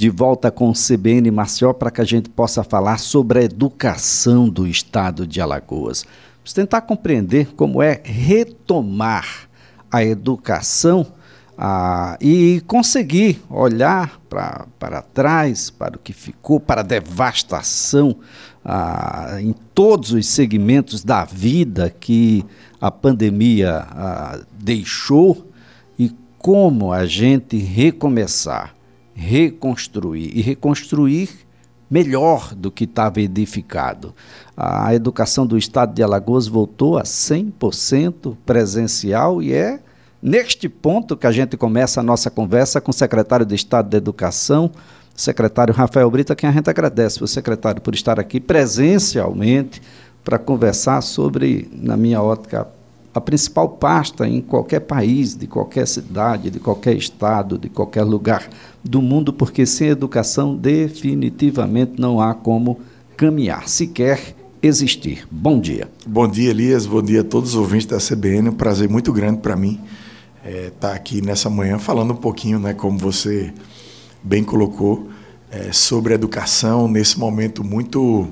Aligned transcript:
de 0.00 0.08
volta 0.08 0.50
com 0.50 0.70
o 0.70 0.72
CBN 0.72 1.30
Marcial 1.30 1.74
para 1.74 1.90
que 1.90 2.00
a 2.00 2.04
gente 2.06 2.30
possa 2.30 2.64
falar 2.64 2.96
sobre 2.96 3.40
a 3.40 3.42
educação 3.42 4.48
do 4.48 4.66
estado 4.66 5.26
de 5.26 5.42
Alagoas. 5.42 6.06
Vamos 6.38 6.54
tentar 6.54 6.80
compreender 6.80 7.48
como 7.54 7.82
é 7.82 8.00
retomar 8.02 9.46
a 9.92 10.02
educação 10.02 11.06
ah, 11.58 12.16
e 12.18 12.62
conseguir 12.66 13.42
olhar 13.50 14.18
para 14.30 15.02
trás, 15.12 15.68
para 15.68 15.96
o 15.96 15.98
que 15.98 16.14
ficou, 16.14 16.58
para 16.58 16.80
a 16.80 16.84
devastação 16.84 18.16
ah, 18.64 19.36
em 19.38 19.54
todos 19.74 20.14
os 20.14 20.26
segmentos 20.26 21.04
da 21.04 21.26
vida 21.26 21.94
que 22.00 22.42
a 22.80 22.90
pandemia 22.90 23.86
ah, 23.90 24.40
deixou 24.50 25.46
e 25.98 26.10
como 26.38 26.90
a 26.90 27.04
gente 27.04 27.58
recomeçar, 27.58 28.74
reconstruir 29.14 30.30
e 30.34 30.40
reconstruir 30.40 31.30
melhor 31.90 32.54
do 32.54 32.70
que 32.70 32.84
estava 32.84 33.20
edificado. 33.20 34.14
A 34.56 34.94
educação 34.94 35.46
do 35.46 35.58
estado 35.58 35.92
de 35.92 36.02
Alagoas 36.02 36.46
voltou 36.46 36.96
a 36.96 37.02
100% 37.02 38.36
presencial 38.46 39.42
e 39.42 39.52
é 39.52 39.80
neste 40.22 40.68
ponto 40.68 41.16
que 41.16 41.26
a 41.26 41.32
gente 41.32 41.56
começa 41.56 42.00
a 42.00 42.02
nossa 42.02 42.30
conversa 42.30 42.80
com 42.80 42.90
o 42.90 42.94
secretário 42.94 43.44
de 43.44 43.54
Estado 43.54 43.88
da 43.88 43.96
Educação, 43.96 44.70
secretário 45.14 45.74
Rafael 45.74 46.10
Brita, 46.10 46.36
quem 46.36 46.48
a 46.48 46.52
gente 46.52 46.70
agradece, 46.70 47.22
o 47.22 47.26
secretário, 47.26 47.82
por 47.82 47.94
estar 47.94 48.20
aqui 48.20 48.38
presencialmente 48.38 49.82
para 50.22 50.38
conversar 50.38 51.00
sobre, 51.00 51.68
na 51.72 51.96
minha 51.96 52.22
ótica, 52.22 52.68
a 53.12 53.20
principal 53.20 53.68
pasta 53.68 54.28
em 54.28 54.40
qualquer 54.40 54.80
país, 54.80 55.34
de 55.34 55.46
qualquer 55.46 55.86
cidade, 55.86 56.50
de 56.50 56.60
qualquer 56.60 56.96
estado, 56.96 57.58
de 57.58 57.68
qualquer 57.68 58.04
lugar 58.04 58.48
do 58.84 59.02
mundo, 59.02 59.32
porque 59.32 59.66
sem 59.66 59.88
educação 59.88 60.56
definitivamente 60.56 61.94
não 61.98 62.20
há 62.20 62.34
como 62.34 62.78
caminhar, 63.16 63.68
sequer 63.68 64.36
existir. 64.62 65.26
Bom 65.30 65.58
dia. 65.58 65.88
Bom 66.06 66.28
dia, 66.28 66.50
Elias. 66.50 66.86
Bom 66.86 67.02
dia 67.02 67.22
a 67.22 67.24
todos 67.24 67.50
os 67.50 67.56
ouvintes 67.56 67.86
da 67.86 67.98
CBN. 67.98 68.50
Um 68.50 68.54
prazer 68.54 68.88
muito 68.88 69.12
grande 69.12 69.40
para 69.40 69.56
mim 69.56 69.80
estar 70.44 70.48
é, 70.48 70.70
tá 70.70 70.92
aqui 70.94 71.20
nessa 71.20 71.50
manhã 71.50 71.78
falando 71.78 72.12
um 72.12 72.16
pouquinho, 72.16 72.58
né, 72.58 72.72
como 72.74 72.96
você 72.98 73.52
bem 74.22 74.44
colocou, 74.44 75.08
é, 75.50 75.72
sobre 75.72 76.14
educação 76.14 76.86
nesse 76.86 77.18
momento 77.18 77.64
muito 77.64 78.28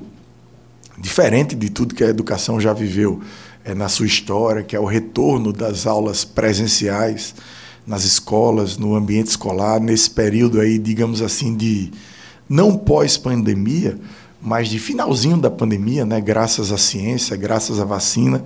diferente 0.97 1.55
de 1.55 1.69
tudo 1.69 1.95
que 1.95 2.03
a 2.03 2.07
educação 2.07 2.59
já 2.59 2.73
viveu 2.73 3.21
é, 3.63 3.73
na 3.73 3.89
sua 3.89 4.05
história, 4.05 4.63
que 4.63 4.75
é 4.75 4.79
o 4.79 4.85
retorno 4.85 5.51
das 5.51 5.85
aulas 5.85 6.23
presenciais 6.23 7.35
nas 7.85 8.03
escolas, 8.03 8.77
no 8.77 8.95
ambiente 8.95 9.27
escolar, 9.27 9.79
nesse 9.79 10.09
período 10.09 10.61
aí, 10.61 10.77
digamos 10.77 11.21
assim, 11.21 11.55
de 11.55 11.91
não 12.47 12.77
pós-pandemia, 12.77 13.97
mas 14.41 14.69
de 14.69 14.79
finalzinho 14.79 15.37
da 15.37 15.49
pandemia, 15.49 16.05
né, 16.05 16.21
graças 16.21 16.71
à 16.71 16.77
ciência, 16.77 17.35
graças 17.35 17.79
à 17.79 17.85
vacina. 17.85 18.43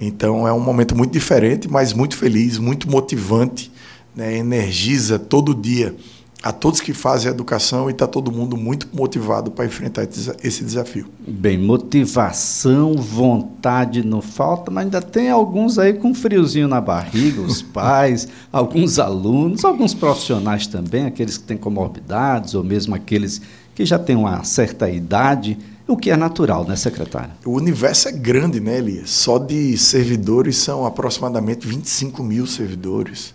Então 0.00 0.46
é 0.46 0.52
um 0.52 0.60
momento 0.60 0.94
muito 0.94 1.12
diferente, 1.12 1.66
mas 1.68 1.92
muito 1.92 2.16
feliz, 2.16 2.58
muito 2.58 2.90
motivante, 2.90 3.72
né, 4.14 4.36
energiza 4.36 5.18
todo 5.18 5.54
dia 5.54 5.96
a 6.44 6.52
todos 6.52 6.78
que 6.82 6.92
fazem 6.92 7.30
a 7.30 7.32
educação 7.32 7.88
e 7.88 7.92
está 7.92 8.06
todo 8.06 8.30
mundo 8.30 8.54
muito 8.54 8.86
motivado 8.92 9.50
para 9.50 9.64
enfrentar 9.64 10.06
esse 10.42 10.62
desafio. 10.62 11.06
Bem, 11.26 11.56
motivação, 11.56 12.92
vontade 12.96 14.04
não 14.04 14.20
falta, 14.20 14.70
mas 14.70 14.84
ainda 14.84 15.00
tem 15.00 15.30
alguns 15.30 15.78
aí 15.78 15.94
com 15.94 16.14
friozinho 16.14 16.68
na 16.68 16.82
barriga, 16.82 17.40
os 17.40 17.62
pais, 17.72 18.28
alguns 18.52 18.98
alunos, 18.98 19.64
alguns 19.64 19.94
profissionais 19.94 20.66
também, 20.66 21.06
aqueles 21.06 21.38
que 21.38 21.44
têm 21.44 21.56
comorbidades 21.56 22.54
ou 22.54 22.62
mesmo 22.62 22.94
aqueles 22.94 23.40
que 23.74 23.86
já 23.86 23.98
têm 23.98 24.14
uma 24.14 24.44
certa 24.44 24.90
idade, 24.90 25.56
o 25.88 25.96
que 25.96 26.10
é 26.10 26.16
natural, 26.16 26.66
né, 26.66 26.76
secretário? 26.76 27.30
O 27.46 27.52
universo 27.52 28.08
é 28.08 28.12
grande, 28.12 28.60
né, 28.60 28.76
Elias? 28.76 29.08
Só 29.08 29.38
de 29.38 29.78
servidores 29.78 30.58
são 30.58 30.84
aproximadamente 30.84 31.66
25 31.66 32.22
mil 32.22 32.46
servidores. 32.46 33.32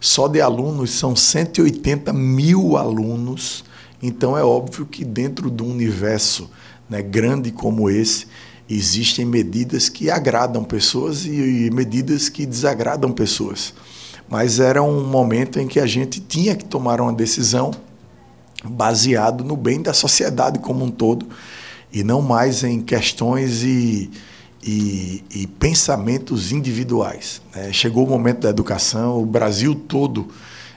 Só 0.00 0.28
de 0.28 0.40
alunos 0.40 0.90
são 0.90 1.16
180 1.16 2.12
mil 2.12 2.76
alunos. 2.76 3.64
Então 4.02 4.36
é 4.36 4.44
óbvio 4.44 4.86
que 4.86 5.04
dentro 5.04 5.50
de 5.50 5.62
um 5.62 5.70
universo 5.70 6.50
né, 6.88 7.02
grande 7.02 7.50
como 7.50 7.90
esse, 7.90 8.26
existem 8.68 9.24
medidas 9.24 9.88
que 9.88 10.10
agradam 10.10 10.64
pessoas 10.64 11.24
e, 11.24 11.66
e 11.66 11.70
medidas 11.70 12.28
que 12.28 12.44
desagradam 12.44 13.12
pessoas. 13.12 13.72
Mas 14.28 14.58
era 14.58 14.82
um 14.82 15.04
momento 15.04 15.60
em 15.60 15.68
que 15.68 15.78
a 15.78 15.86
gente 15.86 16.20
tinha 16.20 16.56
que 16.56 16.64
tomar 16.64 17.00
uma 17.00 17.12
decisão 17.12 17.70
baseado 18.64 19.44
no 19.44 19.56
bem 19.56 19.80
da 19.80 19.92
sociedade 19.92 20.58
como 20.58 20.84
um 20.84 20.90
todo 20.90 21.26
e 21.92 22.02
não 22.02 22.20
mais 22.20 22.64
em 22.64 22.80
questões 22.80 23.62
e 23.62 24.10
e, 24.66 25.22
e 25.32 25.46
pensamentos 25.46 26.50
individuais. 26.50 27.40
Né? 27.54 27.72
Chegou 27.72 28.04
o 28.04 28.10
momento 28.10 28.40
da 28.40 28.50
educação, 28.50 29.22
o 29.22 29.24
Brasil 29.24 29.74
todo 29.74 30.28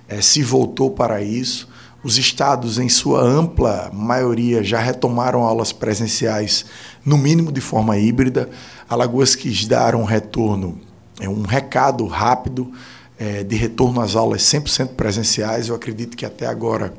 é, 0.08 0.22
se 0.22 0.44
voltou 0.44 0.92
para 0.92 1.22
isso. 1.24 1.68
Os 2.02 2.18
estados, 2.18 2.78
em 2.78 2.88
sua 2.88 3.22
ampla 3.22 3.90
maioria, 3.92 4.64
já 4.64 4.80
retomaram 4.80 5.44
aulas 5.44 5.74
presenciais, 5.74 6.66
no 7.04 7.18
mínimo 7.18 7.52
de 7.52 7.60
forma 7.60 7.98
híbrida. 7.98 8.50
Alagoas 8.88 9.36
quis 9.36 9.68
dar 9.68 9.96
um 9.96 10.06
retorno, 10.06 10.80
é 11.20 11.28
um 11.28 11.42
recado 11.42 12.06
rápido 12.06 12.72
é, 13.18 13.44
de 13.44 13.56
retorno 13.56 14.00
às 14.00 14.16
aulas 14.16 14.44
100% 14.44 14.90
presenciais. 14.90 15.68
Eu 15.68 15.76
acredito 15.76 16.16
que 16.16 16.26
até 16.26 16.46
agora, 16.46 16.94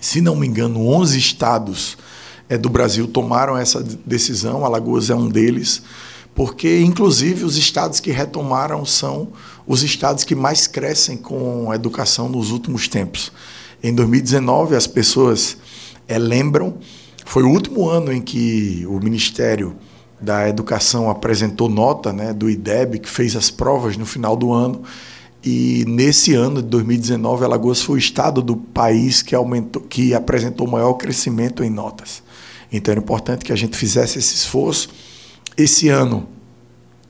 se 0.00 0.22
não 0.22 0.34
me 0.34 0.46
engano, 0.46 0.86
11 0.86 1.18
estados 1.18 1.98
é, 2.50 2.58
do 2.58 2.68
Brasil 2.68 3.06
tomaram 3.06 3.56
essa 3.56 3.80
decisão, 4.04 4.64
Alagoas 4.64 5.08
é 5.08 5.14
um 5.14 5.28
deles, 5.28 5.82
porque, 6.34 6.80
inclusive, 6.80 7.44
os 7.44 7.56
estados 7.56 8.00
que 8.00 8.10
retomaram 8.10 8.84
são 8.84 9.28
os 9.64 9.84
estados 9.84 10.24
que 10.24 10.34
mais 10.34 10.66
crescem 10.66 11.16
com 11.16 11.70
a 11.70 11.76
educação 11.76 12.28
nos 12.28 12.50
últimos 12.50 12.88
tempos. 12.88 13.30
Em 13.80 13.94
2019, 13.94 14.74
as 14.74 14.88
pessoas 14.88 15.56
é, 16.08 16.18
lembram, 16.18 16.74
foi 17.24 17.44
o 17.44 17.48
último 17.48 17.88
ano 17.88 18.12
em 18.12 18.20
que 18.20 18.84
o 18.88 18.98
Ministério 18.98 19.76
da 20.20 20.48
Educação 20.48 21.08
apresentou 21.08 21.68
nota 21.68 22.12
né, 22.12 22.34
do 22.34 22.50
IDEB, 22.50 22.98
que 22.98 23.08
fez 23.08 23.36
as 23.36 23.48
provas 23.48 23.96
no 23.96 24.04
final 24.04 24.36
do 24.36 24.52
ano, 24.52 24.82
e 25.42 25.84
nesse 25.86 26.34
ano 26.34 26.60
de 26.60 26.68
2019, 26.68 27.44
Alagoas 27.44 27.80
foi 27.80 27.94
o 27.94 27.98
estado 27.98 28.42
do 28.42 28.56
país 28.56 29.22
que, 29.22 29.34
aumentou, 29.34 29.80
que 29.82 30.12
apresentou 30.12 30.66
maior 30.66 30.94
crescimento 30.94 31.62
em 31.62 31.70
notas. 31.70 32.22
Então 32.72 32.92
era 32.92 33.00
importante 33.00 33.44
que 33.44 33.52
a 33.52 33.56
gente 33.56 33.76
fizesse 33.76 34.18
esse 34.18 34.34
esforço. 34.34 34.88
Esse 35.56 35.88
ano 35.88 36.28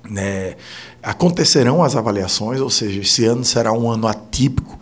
né, 0.08 0.56
acontecerão 1.02 1.82
as 1.82 1.96
avaliações, 1.96 2.60
ou 2.60 2.70
seja, 2.70 3.00
esse 3.00 3.24
ano 3.24 3.44
será 3.44 3.72
um 3.72 3.90
ano 3.90 4.06
atípico, 4.06 4.78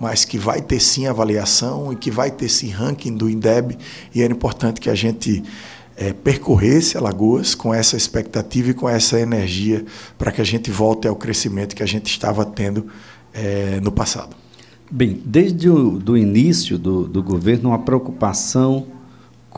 mas 0.00 0.24
que 0.24 0.38
vai 0.38 0.60
ter 0.60 0.80
sim 0.80 1.06
avaliação 1.06 1.92
e 1.92 1.96
que 1.96 2.10
vai 2.10 2.30
ter 2.30 2.48
sim 2.48 2.68
ranking 2.68 3.16
do 3.16 3.28
INDEB, 3.28 3.76
e 4.14 4.22
era 4.22 4.32
importante 4.32 4.80
que 4.80 4.88
a 4.88 4.94
gente 4.94 5.42
é, 5.96 6.12
percorresse 6.12 6.96
Alagoas 6.96 7.54
com 7.56 7.74
essa 7.74 7.96
expectativa 7.96 8.70
e 8.70 8.74
com 8.74 8.88
essa 8.88 9.18
energia 9.18 9.84
para 10.16 10.30
que 10.30 10.40
a 10.40 10.44
gente 10.44 10.70
volte 10.70 11.08
ao 11.08 11.16
crescimento 11.16 11.74
que 11.74 11.82
a 11.82 11.86
gente 11.86 12.06
estava 12.06 12.44
tendo 12.44 12.86
é, 13.34 13.80
no 13.80 13.90
passado. 13.90 14.36
Bem, 14.90 15.20
desde 15.24 15.68
o 15.68 15.98
do 15.98 16.16
início 16.16 16.78
do, 16.78 17.06
do 17.06 17.22
governo, 17.22 17.70
uma 17.70 17.80
preocupação 17.80 18.86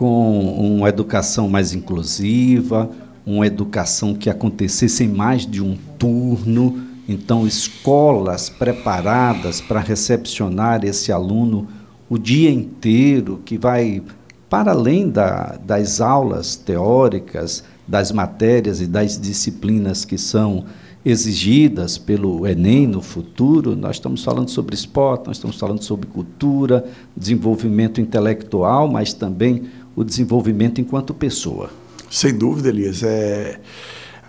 com 0.01 0.79
uma 0.79 0.89
educação 0.89 1.47
mais 1.47 1.75
inclusiva, 1.75 2.91
uma 3.27 3.47
educação 3.47 4.15
que 4.15 4.31
acontecesse 4.31 5.05
em 5.05 5.09
mais 5.09 5.47
de 5.47 5.63
um 5.63 5.77
turno, 5.99 6.83
então 7.07 7.47
escolas 7.47 8.49
preparadas 8.49 9.61
para 9.61 9.79
recepcionar 9.79 10.87
esse 10.87 11.13
aluno 11.13 11.69
o 12.09 12.17
dia 12.17 12.51
inteiro, 12.51 13.43
que 13.45 13.59
vai 13.59 14.03
para 14.49 14.71
além 14.71 15.07
da, 15.07 15.59
das 15.63 16.01
aulas 16.01 16.57
teóricas, 16.57 17.63
das 17.87 18.11
matérias 18.11 18.81
e 18.81 18.87
das 18.87 19.21
disciplinas 19.21 20.07
que 20.07 20.17
são 20.17 20.65
exigidas 21.05 21.97
pelo 21.97 22.47
Enem 22.47 22.87
no 22.87 23.01
futuro, 23.01 23.75
nós 23.75 23.97
estamos 23.97 24.23
falando 24.23 24.51
sobre 24.51 24.75
esporte, 24.75 25.27
nós 25.27 25.37
estamos 25.37 25.59
falando 25.59 25.83
sobre 25.83 26.07
cultura, 26.07 26.85
desenvolvimento 27.17 28.01
intelectual, 28.01 28.87
mas 28.87 29.15
também 29.15 29.63
o 29.95 30.05
desenvolvimento 30.05 30.81
enquanto 30.81 31.15
pessoa. 31.15 31.71
Sem 32.11 32.35
dúvida, 32.35 32.69
Elias. 32.69 33.03
É, 33.03 33.61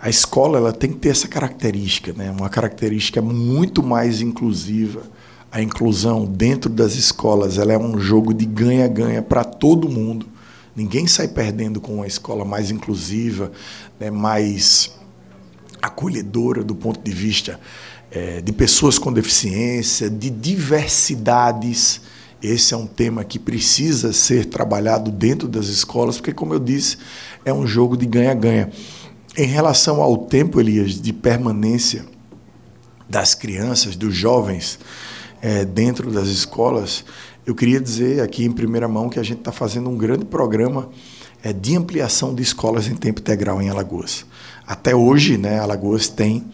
a 0.00 0.08
escola 0.08 0.58
ela 0.58 0.72
tem 0.72 0.90
que 0.90 0.98
ter 0.98 1.10
essa 1.10 1.28
característica, 1.28 2.12
né? 2.12 2.30
uma 2.30 2.48
característica 2.48 3.22
muito 3.22 3.82
mais 3.82 4.20
inclusiva. 4.20 5.02
A 5.50 5.60
inclusão 5.60 6.24
dentro 6.24 6.70
das 6.70 6.94
escolas 6.94 7.58
ela 7.58 7.72
é 7.72 7.78
um 7.78 7.98
jogo 7.98 8.32
de 8.32 8.46
ganha-ganha 8.46 9.22
para 9.22 9.44
todo 9.44 9.88
mundo. 9.88 10.26
Ninguém 10.74 11.06
sai 11.06 11.28
perdendo 11.28 11.80
com 11.80 11.96
uma 11.96 12.06
escola 12.06 12.44
mais 12.44 12.70
inclusiva, 12.70 13.52
né? 14.00 14.10
mais 14.10 14.92
acolhedora 15.80 16.64
do 16.64 16.74
ponto 16.74 17.00
de 17.00 17.12
vista 17.12 17.60
é, 18.10 18.40
de 18.40 18.52
pessoas 18.52 18.98
com 18.98 19.12
deficiência, 19.12 20.08
de 20.08 20.30
diversidades 20.30 22.00
Esse 22.42 22.74
é 22.74 22.76
um 22.76 22.86
tema 22.86 23.22
que 23.22 23.38
precisa 23.38 24.12
ser 24.12 24.46
trabalhado 24.46 25.10
dentro 25.12 25.46
das 25.46 25.66
escolas, 25.66 26.16
porque, 26.16 26.32
como 26.32 26.52
eu 26.52 26.58
disse, 26.58 26.98
é 27.44 27.52
um 27.52 27.66
jogo 27.66 27.96
de 27.96 28.04
ganha-ganha. 28.04 28.70
Em 29.36 29.46
relação 29.46 30.02
ao 30.02 30.18
tempo, 30.18 30.60
Elias, 30.60 31.00
de 31.00 31.12
permanência 31.12 32.04
das 33.08 33.34
crianças, 33.34 33.94
dos 33.94 34.14
jovens 34.14 34.78
é, 35.40 35.64
dentro 35.64 36.10
das 36.10 36.28
escolas, 36.28 37.04
eu 37.46 37.54
queria 37.54 37.80
dizer 37.80 38.20
aqui 38.20 38.44
em 38.44 38.52
primeira 38.52 38.88
mão 38.88 39.08
que 39.08 39.18
a 39.18 39.22
gente 39.22 39.38
está 39.38 39.52
fazendo 39.52 39.88
um 39.88 39.96
grande 39.96 40.24
programa 40.24 40.90
é, 41.42 41.52
de 41.52 41.76
ampliação 41.76 42.34
de 42.34 42.42
escolas 42.42 42.88
em 42.88 42.94
tempo 42.94 43.20
integral 43.20 43.62
em 43.62 43.68
Alagoas. 43.68 44.24
Até 44.66 44.94
hoje, 44.94 45.36
né, 45.38 45.60
Alagoas 45.60 46.08
tem 46.08 46.44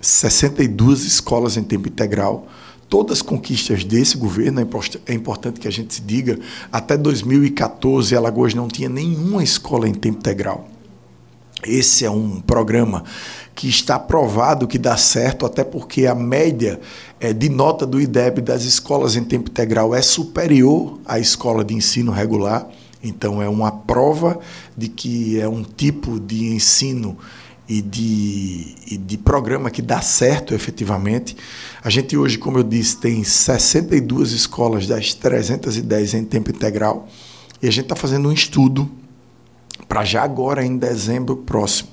62 0.00 1.04
escolas 1.04 1.56
em 1.56 1.62
tempo 1.62 1.88
integral. 1.88 2.46
Todas 2.90 3.18
as 3.18 3.22
conquistas 3.22 3.84
desse 3.84 4.16
governo, 4.16 4.60
é, 4.60 4.66
é 5.06 5.14
importante 5.14 5.60
que 5.60 5.68
a 5.68 5.70
gente 5.70 5.94
se 5.94 6.02
diga, 6.02 6.40
até 6.72 6.96
2014 6.96 8.16
Alagoas 8.16 8.52
não 8.52 8.66
tinha 8.66 8.88
nenhuma 8.88 9.44
escola 9.44 9.88
em 9.88 9.94
tempo 9.94 10.18
integral. 10.18 10.68
Esse 11.64 12.04
é 12.04 12.10
um 12.10 12.40
programa 12.40 13.04
que 13.54 13.68
está 13.68 13.96
provado 13.96 14.66
que 14.66 14.76
dá 14.76 14.96
certo, 14.96 15.46
até 15.46 15.62
porque 15.62 16.06
a 16.06 16.16
média 16.16 16.80
é, 17.20 17.32
de 17.32 17.48
nota 17.48 17.86
do 17.86 18.00
IDEB 18.00 18.40
das 18.40 18.64
escolas 18.64 19.14
em 19.14 19.22
tempo 19.22 19.50
integral 19.50 19.94
é 19.94 20.02
superior 20.02 20.98
à 21.04 21.20
escola 21.20 21.64
de 21.64 21.74
ensino 21.74 22.10
regular. 22.10 22.66
Então, 23.02 23.40
é 23.40 23.48
uma 23.48 23.70
prova 23.70 24.40
de 24.76 24.88
que 24.88 25.38
é 25.38 25.48
um 25.48 25.62
tipo 25.62 26.18
de 26.18 26.46
ensino 26.54 27.16
e 27.70 27.80
de, 27.80 28.74
e 28.90 28.96
de 28.96 29.16
programa 29.16 29.70
que 29.70 29.80
dá 29.80 30.00
certo 30.00 30.52
efetivamente. 30.52 31.36
A 31.84 31.88
gente 31.88 32.16
hoje, 32.16 32.36
como 32.36 32.58
eu 32.58 32.64
disse, 32.64 32.96
tem 32.96 33.22
62 33.22 34.32
escolas 34.32 34.88
das 34.88 35.14
310 35.14 36.14
em 36.14 36.24
tempo 36.24 36.50
integral 36.50 37.08
e 37.62 37.68
a 37.68 37.70
gente 37.70 37.84
está 37.84 37.94
fazendo 37.94 38.28
um 38.28 38.32
estudo 38.32 38.90
para 39.86 40.04
já 40.04 40.24
agora, 40.24 40.66
em 40.66 40.76
dezembro 40.76 41.36
próximo, 41.36 41.90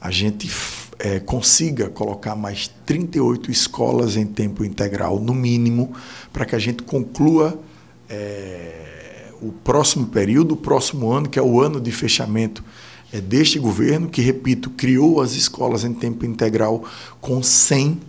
a 0.00 0.10
gente 0.10 0.50
é, 0.98 1.20
consiga 1.20 1.88
colocar 1.88 2.34
mais 2.34 2.68
38 2.84 3.48
escolas 3.48 4.16
em 4.16 4.26
tempo 4.26 4.64
integral, 4.64 5.20
no 5.20 5.34
mínimo, 5.34 5.92
para 6.32 6.44
que 6.44 6.56
a 6.56 6.58
gente 6.58 6.82
conclua 6.82 7.60
é, 8.08 9.30
o 9.40 9.52
próximo 9.52 10.06
período, 10.06 10.54
o 10.54 10.56
próximo 10.56 11.12
ano, 11.12 11.28
que 11.28 11.38
é 11.38 11.42
o 11.42 11.60
ano 11.60 11.80
de 11.80 11.92
fechamento 11.92 12.64
é, 13.12 13.20
deste 13.20 13.58
governo, 13.58 14.08
que, 14.08 14.20
repito, 14.20 14.70
criou 14.70 15.20
as 15.20 15.32
escolas 15.32 15.84
em 15.84 15.92
tempo 15.92 16.24
integral 16.24 16.84
com 17.20 17.42
100, 17.42 18.00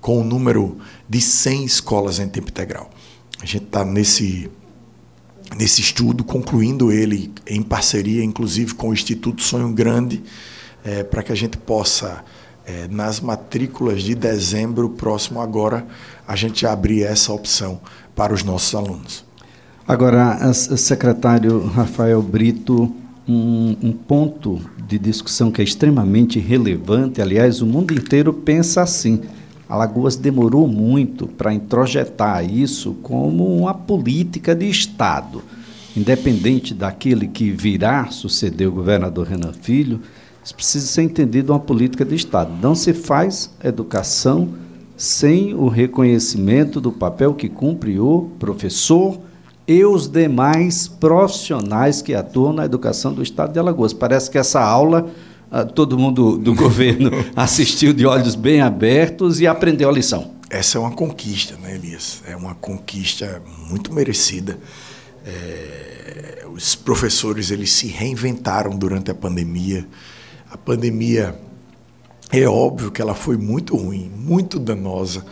com 0.00 0.20
o 0.20 0.24
número 0.24 0.78
de 1.08 1.20
100 1.20 1.64
escolas 1.64 2.18
em 2.18 2.28
tempo 2.28 2.48
integral. 2.48 2.90
A 3.40 3.46
gente 3.46 3.64
está 3.64 3.84
nesse 3.84 4.50
nesse 5.56 5.80
estudo, 5.80 6.24
concluindo 6.24 6.90
ele 6.90 7.32
em 7.46 7.62
parceria, 7.62 8.24
inclusive, 8.24 8.74
com 8.74 8.88
o 8.88 8.92
Instituto 8.92 9.42
Sonho 9.42 9.70
Grande, 9.70 10.22
é, 10.84 11.02
para 11.02 11.22
que 11.22 11.32
a 11.32 11.34
gente 11.34 11.56
possa, 11.58 12.24
é, 12.66 12.88
nas 12.88 13.20
matrículas 13.20 14.02
de 14.02 14.14
dezembro 14.14 14.90
próximo 14.90 15.40
agora, 15.40 15.86
a 16.26 16.36
gente 16.36 16.66
abrir 16.66 17.02
essa 17.02 17.32
opção 17.32 17.80
para 18.14 18.32
os 18.32 18.42
nossos 18.42 18.74
alunos. 18.74 19.24
Agora, 19.86 20.52
secretário 20.54 21.66
Rafael 21.66 22.22
Brito, 22.22 22.94
um, 23.28 23.76
um 23.82 23.92
ponto 23.92 24.60
de 24.88 24.98
discussão 24.98 25.50
que 25.50 25.60
é 25.60 25.64
extremamente 25.64 26.38
relevante, 26.38 27.22
aliás, 27.22 27.62
o 27.62 27.66
mundo 27.66 27.94
inteiro 27.94 28.32
pensa 28.32 28.82
assim 28.82 29.20
Alagoas 29.72 30.16
demorou 30.16 30.68
muito 30.68 31.26
para 31.26 31.54
introjetar 31.54 32.44
isso 32.44 32.92
como 33.02 33.56
uma 33.56 33.72
política 33.72 34.54
de 34.54 34.68
Estado. 34.68 35.42
Independente 35.96 36.74
daquele 36.74 37.26
que 37.26 37.50
virá 37.50 38.10
suceder 38.10 38.68
o 38.68 38.72
governador 38.72 39.26
Renan 39.26 39.54
Filho, 39.54 40.02
isso 40.44 40.54
precisa 40.54 40.86
ser 40.86 41.04
entendido 41.04 41.54
uma 41.54 41.58
política 41.58 42.04
de 42.04 42.14
Estado. 42.14 42.52
Não 42.60 42.74
se 42.74 42.92
faz 42.92 43.50
educação 43.64 44.50
sem 44.94 45.54
o 45.54 45.68
reconhecimento 45.68 46.78
do 46.78 46.92
papel 46.92 47.32
que 47.32 47.48
cumpre 47.48 47.98
o 47.98 48.28
professor 48.38 49.18
e 49.66 49.84
os 49.84 50.08
demais 50.08 50.88
profissionais 50.88 52.02
que 52.02 52.14
atuam 52.14 52.52
na 52.52 52.64
educação 52.64 53.12
do 53.12 53.22
Estado 53.22 53.52
de 53.52 53.58
Alagoas. 53.58 53.92
Parece 53.92 54.30
que 54.30 54.38
essa 54.38 54.60
aula 54.60 55.10
ah, 55.50 55.64
todo 55.64 55.98
mundo 55.98 56.38
do 56.38 56.54
governo 56.56 57.10
assistiu 57.36 57.92
de 57.92 58.06
olhos 58.06 58.34
bem 58.34 58.60
abertos 58.60 59.40
e 59.40 59.46
aprendeu 59.46 59.88
a 59.88 59.92
lição. 59.92 60.32
Essa 60.48 60.78
é 60.78 60.80
uma 60.80 60.90
conquista, 60.90 61.56
né, 61.56 61.74
Elias? 61.74 62.22
É 62.26 62.36
uma 62.36 62.54
conquista 62.54 63.42
muito 63.68 63.92
merecida. 63.92 64.58
É, 65.24 66.44
os 66.52 66.74
professores 66.74 67.50
eles 67.50 67.70
se 67.70 67.86
reinventaram 67.86 68.76
durante 68.76 69.10
a 69.10 69.14
pandemia. 69.14 69.86
A 70.50 70.58
pandemia 70.58 71.38
é 72.30 72.46
óbvio 72.46 72.90
que 72.90 73.00
ela 73.00 73.14
foi 73.14 73.36
muito 73.36 73.76
ruim, 73.76 74.10
muito 74.14 74.58
danosa, 74.58 75.24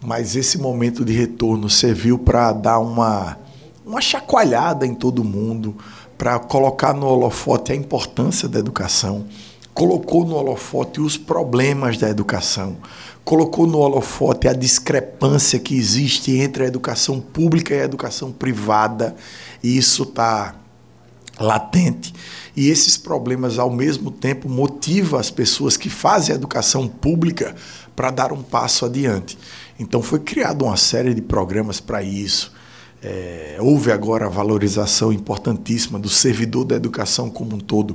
mas 0.00 0.36
esse 0.36 0.58
momento 0.58 1.04
de 1.04 1.12
retorno 1.12 1.68
serviu 1.68 2.18
para 2.18 2.52
dar 2.52 2.78
uma, 2.78 3.36
uma 3.84 4.00
chacoalhada 4.00 4.86
em 4.86 4.94
todo 4.94 5.24
mundo, 5.24 5.76
para 6.16 6.38
colocar 6.38 6.94
no 6.94 7.06
holofote 7.06 7.72
a 7.72 7.74
importância 7.74 8.48
da 8.48 8.58
educação 8.58 9.26
colocou 9.74 10.24
no 10.24 10.36
holofote 10.36 11.00
os 11.00 11.18
problemas 11.18 11.98
da 11.98 12.08
educação, 12.08 12.76
colocou 13.24 13.66
no 13.66 13.78
holofote 13.78 14.46
a 14.46 14.52
discrepância 14.52 15.58
que 15.58 15.76
existe 15.76 16.36
entre 16.36 16.62
a 16.64 16.66
educação 16.68 17.20
pública 17.20 17.74
e 17.74 17.80
a 17.80 17.84
educação 17.84 18.30
privada, 18.30 19.16
e 19.62 19.76
isso 19.76 20.04
está 20.04 20.54
latente. 21.40 22.14
E 22.56 22.68
esses 22.68 22.96
problemas, 22.96 23.58
ao 23.58 23.68
mesmo 23.68 24.12
tempo, 24.12 24.48
motivam 24.48 25.18
as 25.18 25.28
pessoas 25.28 25.76
que 25.76 25.90
fazem 25.90 26.32
a 26.32 26.36
educação 26.36 26.86
pública 26.86 27.56
para 27.96 28.12
dar 28.12 28.32
um 28.32 28.42
passo 28.42 28.84
adiante. 28.86 29.36
Então, 29.76 30.00
foi 30.00 30.20
criada 30.20 30.64
uma 30.64 30.76
série 30.76 31.12
de 31.12 31.20
programas 31.20 31.80
para 31.80 32.00
isso. 32.00 32.52
É, 33.06 33.58
houve 33.60 33.92
agora 33.92 34.24
a 34.24 34.30
valorização 34.30 35.12
importantíssima 35.12 35.98
do 35.98 36.08
servidor 36.08 36.64
da 36.64 36.74
educação 36.74 37.28
como 37.28 37.56
um 37.56 37.60
todo 37.60 37.94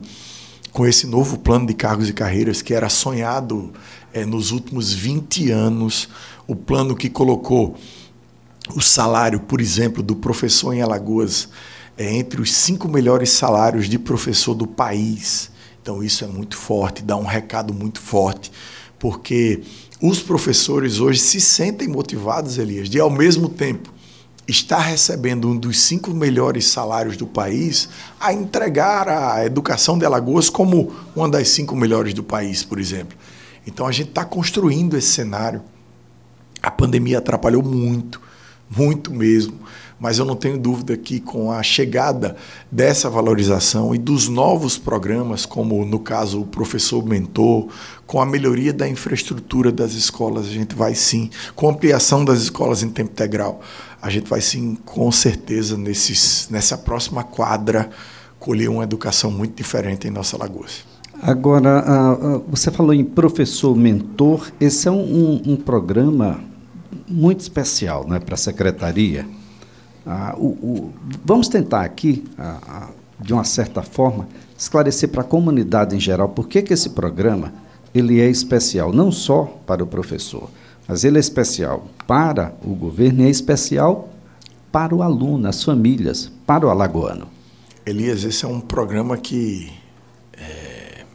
com 0.72 0.86
esse 0.86 1.08
novo 1.08 1.40
plano 1.40 1.66
de 1.66 1.74
cargos 1.74 2.08
e 2.08 2.14
carreiras 2.14 2.62
que 2.62 2.76
era 2.76 2.90
sonhado 2.90 3.74
é, 4.14 4.24
nos 4.24 4.52
últimos 4.52 4.94
20 4.94 5.50
anos, 5.50 6.08
o 6.48 6.56
plano 6.56 6.96
que 6.96 7.10
colocou 7.10 7.76
o 8.76 8.82
salário, 8.82 9.40
por 9.40 9.60
exemplo, 9.60 10.04
do 10.04 10.16
professor 10.16 10.74
em 10.74 10.82
Alagoas 10.84 11.50
é 11.98 12.14
entre 12.14 12.40
os 12.40 12.54
cinco 12.54 12.88
melhores 12.88 13.32
salários 13.32 13.90
de 13.90 13.98
professor 13.98 14.54
do 14.54 14.68
país. 14.68 15.50
Então 15.82 16.04
isso 16.04 16.24
é 16.24 16.28
muito 16.28 16.56
forte, 16.56 17.02
dá 17.02 17.18
um 17.18 17.26
recado 17.26 17.74
muito 17.74 18.00
forte, 18.00 18.52
porque 19.00 19.64
os 20.00 20.22
professores 20.22 21.00
hoje 21.00 21.20
se 21.20 21.42
sentem 21.42 21.88
motivados, 21.88 22.60
Elias, 22.60 22.88
de 22.88 23.00
ao 23.00 23.10
mesmo 23.10 23.50
tempo 23.50 23.92
está 24.50 24.80
recebendo 24.80 25.48
um 25.48 25.56
dos 25.56 25.80
cinco 25.80 26.12
melhores 26.12 26.66
salários 26.66 27.16
do 27.16 27.28
país 27.28 27.88
a 28.20 28.34
entregar 28.34 29.08
a 29.08 29.46
educação 29.46 29.98
de 29.98 30.06
Alagoas 30.06 30.50
como 30.50 30.92
uma 31.16 31.30
das 31.30 31.50
cinco 31.50 31.76
melhores 31.76 32.14
do 32.14 32.24
país, 32.24 32.64
por 32.64 32.80
exemplo. 32.80 33.18
Então 33.68 33.86
a 33.86 33.92
gente 33.92 34.10
está 34.10 34.26
construindo 34.26 34.98
esse 34.98 35.08
cenário. 35.08 35.62
A 36.62 36.72
pandemia 36.72 37.20
atrapalhou 37.20 37.62
muito, 37.62 38.22
muito 38.70 39.14
mesmo, 39.14 39.60
mas 40.00 40.18
eu 40.18 40.26
não 40.26 40.36
tenho 40.36 40.58
dúvida 40.58 40.96
que 40.96 41.20
com 41.20 41.52
a 41.52 41.62
chegada 41.62 42.36
dessa 42.72 43.10
valorização 43.10 43.94
e 43.94 43.98
dos 43.98 44.30
novos 44.30 44.78
programas, 44.78 45.46
como 45.46 45.86
no 45.86 46.00
caso 46.00 46.42
o 46.42 46.46
professor 46.46 47.06
mentor, 47.06 47.68
com 48.08 48.22
a 48.22 48.26
melhoria 48.26 48.72
da 48.72 48.88
infraestrutura 48.88 49.72
das 49.72 49.94
escolas, 49.94 50.46
a 50.46 50.52
gente 50.52 50.76
vai 50.76 50.96
sim, 50.96 51.30
com 51.56 51.68
a 51.68 51.72
ampliação 51.72 52.24
das 52.24 52.40
escolas 52.40 52.82
em 52.82 52.90
tempo 52.90 53.12
integral, 53.12 53.62
a 54.02 54.10
gente 54.10 54.30
vai 54.30 54.42
sim, 54.42 54.78
com 54.86 55.12
certeza, 55.12 55.78
nesses, 55.78 56.48
nessa 56.50 56.78
próxima 56.78 57.24
quadra, 57.24 57.90
colher 58.40 58.70
uma 58.70 58.84
educação 58.84 59.30
muito 59.30 59.56
diferente 59.56 60.08
em 60.08 60.12
nossa 60.12 60.38
Lagoas. 60.38 60.88
Agora, 61.22 61.84
você 62.48 62.72
falou 62.72 62.94
em 62.94 63.04
professor 63.04 63.76
mentor, 63.76 64.50
esse 64.60 64.88
é 64.88 64.92
um, 64.92 65.02
um, 65.02 65.42
um 65.48 65.56
programa 65.58 66.40
muito 67.08 67.42
especial 67.42 68.08
né, 68.08 68.20
para 68.20 68.36
a 68.36 68.38
secretaria. 68.38 69.26
Uh, 70.10 70.44
o, 70.44 70.48
o, 70.48 70.94
vamos 71.24 71.48
tentar 71.48 71.82
aqui, 71.82 72.26
uh, 72.40 72.92
de 73.20 73.32
uma 73.32 73.44
certa 73.44 73.84
forma, 73.84 74.28
esclarecer 74.58 75.10
para 75.10 75.22
a 75.22 75.24
comunidade 75.24 75.96
em 75.96 76.00
geral 76.00 76.30
por 76.30 76.48
que, 76.48 76.64
que 76.64 76.74
esse 76.74 76.90
programa 76.90 77.54
ele 77.94 78.20
é 78.20 78.28
especial, 78.28 78.92
não 78.92 79.12
só 79.12 79.44
para 79.68 79.84
o 79.84 79.88
professor, 79.88 80.50
mas 80.88 81.04
ele 81.04 81.18
é 81.18 81.20
especial 81.20 81.86
para 82.08 82.56
o 82.66 82.74
governo 82.74 83.22
e 83.22 83.28
é 83.28 83.30
especial 83.30 84.10
para 84.72 84.96
o 84.96 85.04
aluno, 85.04 85.48
as 85.48 85.64
famílias, 85.64 86.32
para 86.44 86.66
o 86.66 86.72
alagoano. 86.72 87.28
Elias, 87.86 88.24
esse 88.24 88.46
é 88.46 88.48
um 88.48 88.60
programa 88.60 89.16
que 89.16 89.72
é, 90.34 91.06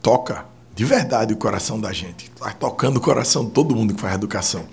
toca 0.00 0.46
de 0.76 0.84
verdade 0.84 1.34
o 1.34 1.36
coração 1.36 1.80
da 1.80 1.92
gente. 1.92 2.30
Está 2.32 2.52
tocando 2.52 2.98
o 2.98 3.00
coração 3.00 3.44
de 3.44 3.50
todo 3.50 3.74
mundo 3.74 3.94
que 3.94 4.00
faz 4.00 4.14
educação. 4.14 4.64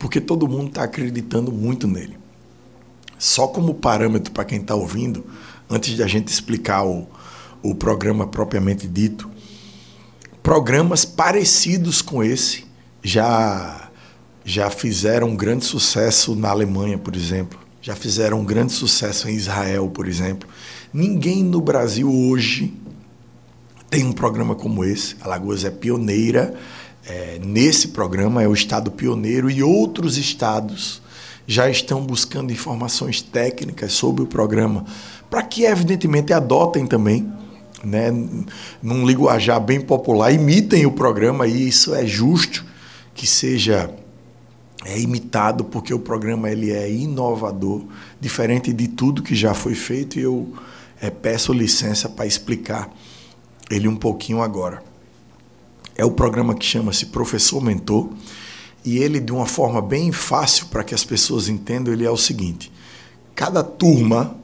Porque 0.00 0.20
todo 0.20 0.48
mundo 0.48 0.68
está 0.68 0.82
acreditando 0.82 1.52
muito 1.52 1.86
nele. 1.86 2.17
Só 3.18 3.48
como 3.48 3.74
parâmetro 3.74 4.32
para 4.32 4.44
quem 4.44 4.60
está 4.60 4.74
ouvindo, 4.74 5.26
antes 5.68 5.96
de 5.96 6.02
a 6.02 6.06
gente 6.06 6.28
explicar 6.28 6.84
o, 6.84 7.06
o 7.62 7.74
programa 7.74 8.26
propriamente 8.26 8.86
dito, 8.86 9.28
programas 10.42 11.04
parecidos 11.04 12.00
com 12.00 12.22
esse 12.22 12.64
já, 13.02 13.90
já 14.44 14.70
fizeram 14.70 15.28
um 15.28 15.36
grande 15.36 15.64
sucesso 15.64 16.34
na 16.36 16.50
Alemanha, 16.50 16.96
por 16.96 17.16
exemplo, 17.16 17.58
já 17.82 17.96
fizeram 17.96 18.40
um 18.40 18.44
grande 18.44 18.72
sucesso 18.72 19.28
em 19.28 19.34
Israel, 19.34 19.88
por 19.88 20.06
exemplo. 20.06 20.48
Ninguém 20.92 21.42
no 21.42 21.60
Brasil 21.60 22.10
hoje 22.10 22.72
tem 23.90 24.04
um 24.04 24.12
programa 24.12 24.54
como 24.54 24.84
esse. 24.84 25.16
Alagoas 25.20 25.64
é 25.64 25.70
pioneira 25.70 26.54
é, 27.06 27.40
nesse 27.44 27.88
programa, 27.88 28.42
é 28.42 28.48
o 28.48 28.52
estado 28.52 28.90
pioneiro 28.90 29.50
e 29.50 29.62
outros 29.62 30.18
estados 30.18 31.00
já 31.50 31.70
estão 31.70 32.04
buscando 32.04 32.52
informações 32.52 33.22
técnicas 33.22 33.94
sobre 33.94 34.22
o 34.22 34.26
programa 34.26 34.84
para 35.30 35.42
que, 35.42 35.64
evidentemente, 35.64 36.30
adotem 36.30 36.86
também, 36.86 37.26
né, 37.82 38.10
num 38.82 39.06
linguajar 39.06 39.58
bem 39.58 39.80
popular, 39.80 40.30
imitem 40.30 40.84
o 40.84 40.92
programa 40.92 41.46
e 41.46 41.66
isso 41.68 41.94
é 41.94 42.06
justo 42.06 42.66
que 43.14 43.26
seja 43.26 43.90
é 44.84 44.98
imitado 44.98 45.64
porque 45.64 45.92
o 45.92 45.98
programa 45.98 46.50
ele 46.50 46.70
é 46.70 46.90
inovador, 46.90 47.82
diferente 48.20 48.70
de 48.72 48.86
tudo 48.86 49.22
que 49.22 49.34
já 49.34 49.54
foi 49.54 49.74
feito 49.74 50.18
e 50.18 50.22
eu 50.22 50.52
é, 51.00 51.08
peço 51.10 51.52
licença 51.52 52.10
para 52.10 52.26
explicar 52.26 52.90
ele 53.70 53.88
um 53.88 53.96
pouquinho 53.96 54.42
agora. 54.42 54.82
É 55.96 56.04
o 56.04 56.10
programa 56.10 56.54
que 56.54 56.64
chama-se 56.64 57.06
Professor 57.06 57.60
Mentor 57.62 58.10
e 58.84 58.98
ele 58.98 59.20
de 59.20 59.32
uma 59.32 59.46
forma 59.46 59.82
bem 59.82 60.12
fácil 60.12 60.66
para 60.66 60.84
que 60.84 60.94
as 60.94 61.04
pessoas 61.04 61.48
entendam, 61.48 61.92
ele 61.92 62.04
é 62.04 62.10
o 62.10 62.16
seguinte: 62.16 62.72
cada 63.34 63.62
turma, 63.62 64.36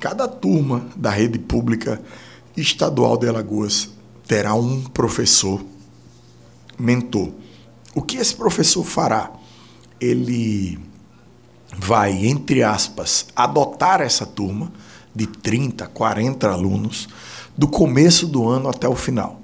cada 0.00 0.28
turma 0.28 0.86
da 0.96 1.10
rede 1.10 1.38
pública 1.38 2.00
estadual 2.56 3.16
de 3.16 3.28
Alagoas 3.28 3.90
terá 4.26 4.54
um 4.54 4.82
professor 4.82 5.62
mentor. 6.78 7.30
O 7.94 8.02
que 8.02 8.16
esse 8.16 8.34
professor 8.34 8.84
fará? 8.84 9.30
Ele 10.00 10.78
vai, 11.76 12.26
entre 12.26 12.62
aspas, 12.62 13.26
adotar 13.34 14.00
essa 14.00 14.26
turma 14.26 14.72
de 15.14 15.26
30, 15.26 15.86
40 15.88 16.50
alunos 16.50 17.08
do 17.56 17.68
começo 17.68 18.26
do 18.26 18.48
ano 18.48 18.68
até 18.68 18.88
o 18.88 18.96
final. 18.96 19.40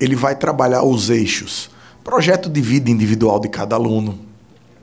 Ele 0.00 0.14
vai 0.16 0.36
trabalhar 0.36 0.82
os 0.82 1.10
eixos: 1.10 1.70
projeto 2.04 2.48
de 2.48 2.60
vida 2.60 2.90
individual 2.90 3.38
de 3.38 3.48
cada 3.48 3.76
aluno, 3.76 4.18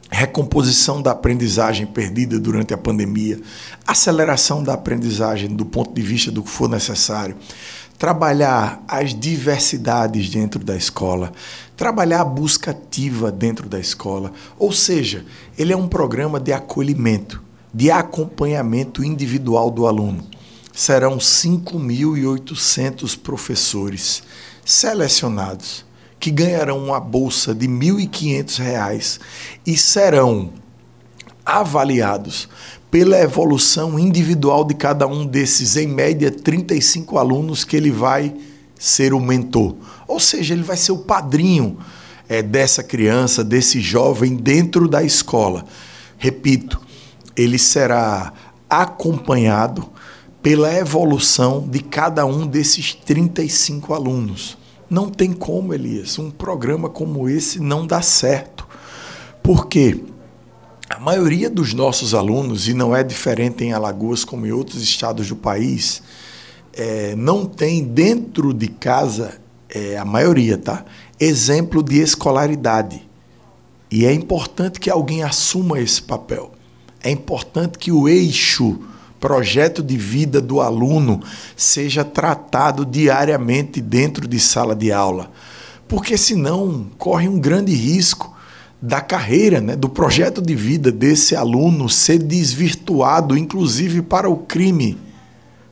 recomposição 0.09 1.01
da 1.01 1.11
aprendizagem 1.11 1.85
perdida 1.85 2.39
durante 2.39 2.73
a 2.73 2.77
pandemia, 2.77 3.41
aceleração 3.85 4.63
da 4.63 4.73
aprendizagem 4.73 5.49
do 5.49 5.65
ponto 5.65 5.93
de 5.93 6.01
vista 6.01 6.31
do 6.31 6.41
que 6.41 6.49
for 6.49 6.69
necessário, 6.69 7.35
trabalhar 7.97 8.81
as 8.87 9.13
diversidades 9.13 10.29
dentro 10.29 10.63
da 10.63 10.77
escola, 10.77 11.33
trabalhar 11.75 12.21
a 12.21 12.25
busca 12.25 12.71
ativa 12.71 13.29
dentro 13.29 13.67
da 13.67 13.79
escola. 13.79 14.31
Ou 14.57 14.71
seja, 14.71 15.25
ele 15.57 15.73
é 15.73 15.77
um 15.77 15.89
programa 15.89 16.39
de 16.39 16.53
acolhimento, 16.53 17.43
de 17.73 17.91
acompanhamento 17.91 19.03
individual 19.03 19.69
do 19.69 19.85
aluno. 19.85 20.23
Serão 20.73 21.17
5.800 21.17 23.19
professores 23.19 24.23
selecionados 24.63 25.88
que 26.19 26.31
ganharão 26.31 26.83
uma 26.83 26.99
bolsa 26.99 27.55
de 27.55 27.65
R$ 27.65 27.73
1.500 27.73 29.19
e 29.65 29.77
serão 29.77 30.51
avaliados 31.45 32.49
pela 32.91 33.19
evolução 33.19 33.99
individual 33.99 34.63
de 34.65 34.73
cada 34.73 35.07
um 35.07 35.25
desses, 35.25 35.77
em 35.77 35.87
média 35.87 36.31
35 36.31 37.17
alunos 37.17 37.63
que 37.63 37.77
ele 37.77 37.91
vai 37.91 38.33
ser 38.77 39.13
o 39.13 39.19
mentor. 39.19 39.75
Ou 40.07 40.19
seja, 40.19 40.53
ele 40.53 40.63
vai 40.63 40.77
ser 40.77 40.91
o 40.91 40.99
padrinho 40.99 41.77
é, 42.27 42.41
dessa 42.41 42.83
criança, 42.83 43.43
desse 43.43 43.79
jovem 43.79 44.35
dentro 44.35 44.87
da 44.87 45.03
escola. 45.03 45.65
Repito, 46.17 46.81
ele 47.35 47.57
será 47.57 48.33
acompanhado 48.69 49.89
pela 50.41 50.73
evolução 50.73 51.67
de 51.67 51.79
cada 51.79 52.25
um 52.25 52.47
desses 52.47 52.93
35 52.93 53.93
alunos. 53.93 54.57
Não 54.89 55.09
tem 55.09 55.33
como, 55.33 55.73
Elias, 55.73 56.17
um 56.17 56.31
programa 56.31 56.89
como 56.89 57.29
esse 57.29 57.59
não 57.59 57.85
dá 57.85 58.01
certo. 58.01 58.67
Porque 59.43 60.03
a 60.89 60.99
maioria 60.99 61.49
dos 61.49 61.73
nossos 61.73 62.15
alunos, 62.15 62.67
e 62.67 62.73
não 62.73 62.95
é 62.95 63.03
diferente 63.03 63.63
em 63.63 63.71
Alagoas 63.71 64.25
como 64.25 64.47
em 64.47 64.51
outros 64.51 64.81
estados 64.81 65.27
do 65.27 65.35
país, 65.35 66.01
é, 66.73 67.15
não 67.15 67.45
tem 67.45 67.83
dentro 67.83 68.53
de 68.53 68.67
casa, 68.67 69.39
é, 69.69 69.97
a 69.97 70.05
maioria, 70.05 70.57
tá? 70.57 70.83
Exemplo 71.19 71.83
de 71.83 71.99
escolaridade. 71.99 73.07
E 73.91 74.05
é 74.05 74.13
importante 74.13 74.79
que 74.79 74.89
alguém 74.89 75.21
assuma 75.21 75.79
esse 75.79 76.01
papel. 76.01 76.51
É 77.03 77.11
importante 77.11 77.77
que 77.77 77.91
o 77.91 78.09
eixo 78.09 78.79
projeto 79.19 79.83
de 79.83 79.97
vida 79.97 80.39
do 80.39 80.61
aluno 80.61 81.21
seja 81.55 82.03
tratado 82.03 82.85
diariamente 82.85 83.81
dentro 83.81 84.27
de 84.27 84.39
sala 84.39 84.75
de 84.75 84.91
aula. 84.91 85.31
Porque 85.87 86.17
senão 86.17 86.87
corre 86.97 87.27
um 87.27 87.39
grande 87.39 87.73
risco 87.73 88.35
da 88.81 89.01
carreira, 89.01 89.59
né, 89.59 89.75
do 89.75 89.89
projeto 89.89 90.41
de 90.41 90.55
vida 90.55 90.91
desse 90.91 91.35
aluno 91.35 91.89
ser 91.89 92.19
desvirtuado, 92.19 93.37
inclusive 93.37 94.01
para 94.01 94.29
o 94.29 94.37
crime, 94.37 94.97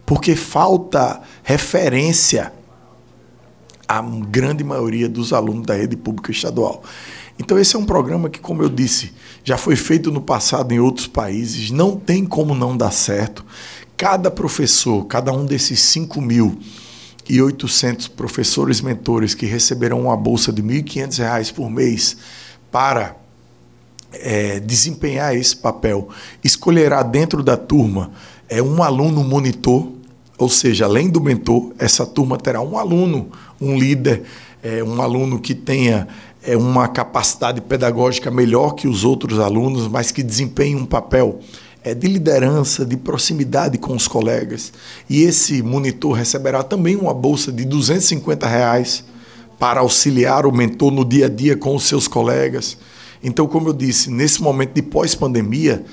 porque 0.05 0.35
falta 0.35 1.21
referência 1.41 2.51
à 3.87 4.01
grande 4.01 4.63
maioria 4.63 5.07
dos 5.07 5.31
alunos 5.31 5.65
da 5.65 5.73
rede 5.73 5.95
pública 5.95 6.31
estadual. 6.31 6.83
Então, 7.39 7.58
esse 7.58 7.75
é 7.75 7.79
um 7.79 7.86
programa 7.86 8.29
que, 8.29 8.39
como 8.39 8.63
eu 8.63 8.70
disse, 8.70 9.13
já 9.44 9.58
foi 9.58 9.75
feito 9.75 10.12
no 10.12 10.22
passado 10.22 10.72
em 10.74 10.79
outros 10.79 11.08
países, 11.08 11.72
não 11.72 11.96
tem 11.96 12.25
como 12.25 12.56
não 12.56 12.75
dar 12.75 12.91
certo. 12.91 13.46
Cada 13.96 14.29
professor, 14.32 15.06
cada 15.06 15.32
um 15.32 15.46
desses 15.46 15.79
5 15.79 16.20
mil 16.22 16.58
e 17.29 17.41
800 17.41 18.08
professores 18.08 18.82
mentores 18.82 19.34
que 19.34 19.46
receberão 19.46 20.03
uma 20.03 20.17
bolsa 20.17 20.51
de 20.51 20.62
R$ 20.62 20.82
1.500 20.82 21.53
por 21.53 21.70
mês 21.70 22.17
para 22.72 23.15
é, 24.13 24.60
desempenhar 24.60 25.36
esse 25.36 25.56
papel, 25.56 26.10
escolherá 26.44 27.03
dentro 27.03 27.44
da 27.44 27.58
turma 27.58 28.12
é, 28.50 28.62
um 28.62 28.82
aluno 28.82 29.24
monitor, 29.24 29.91
ou 30.38 30.50
seja, 30.50 30.86
além 30.86 31.10
do 31.10 31.20
mentor, 31.20 31.74
essa 31.77 32.06
turma 32.06 32.38
terá 32.38 32.62
um 32.62 32.77
aluno, 32.77 33.29
um 33.60 33.77
líder, 33.77 34.24
é, 34.63 34.84
um 34.84 35.01
aluno 35.01 35.39
que 35.39 35.53
tenha 35.53 36.08
é, 36.47 36.55
uma 36.55 36.87
capacidade 36.87 37.59
pedagógica 37.59 38.31
melhor 38.31 38.73
que 38.73 38.87
os 38.87 39.03
outros 39.03 39.37
alunos, 39.37 39.85
mas 39.89 40.11
que 40.11 40.23
desempenha 40.23 40.77
um 40.77 40.85
papel 40.85 41.39
é, 41.83 41.93
de 41.93 42.07
liderança, 42.07 42.85
de 42.85 42.95
proximidade 42.95 43.77
com 43.77 43.93
os 43.93 44.07
colegas. 44.07 44.71
E 45.09 45.23
esse 45.23 45.61
monitor 45.61 46.13
receberá 46.13 46.63
também 46.63 46.95
uma 46.95 47.13
bolsa 47.13 47.51
de 47.51 47.65
250 47.65 48.47
reais 48.47 49.03
para 49.59 49.81
auxiliar 49.81 50.45
o 50.45 50.51
mentor 50.51 50.89
no 50.89 51.03
dia 51.03 51.25
a 51.25 51.29
dia 51.29 51.57
com 51.57 51.75
os 51.75 51.83
seus 51.83 52.07
colegas. 52.07 52.77
Então, 53.21 53.45
como 53.45 53.67
eu 53.67 53.73
disse, 53.73 54.09
nesse 54.09 54.41
momento 54.41 54.73
de 54.73 54.81
pós-pandemia, 54.81 55.83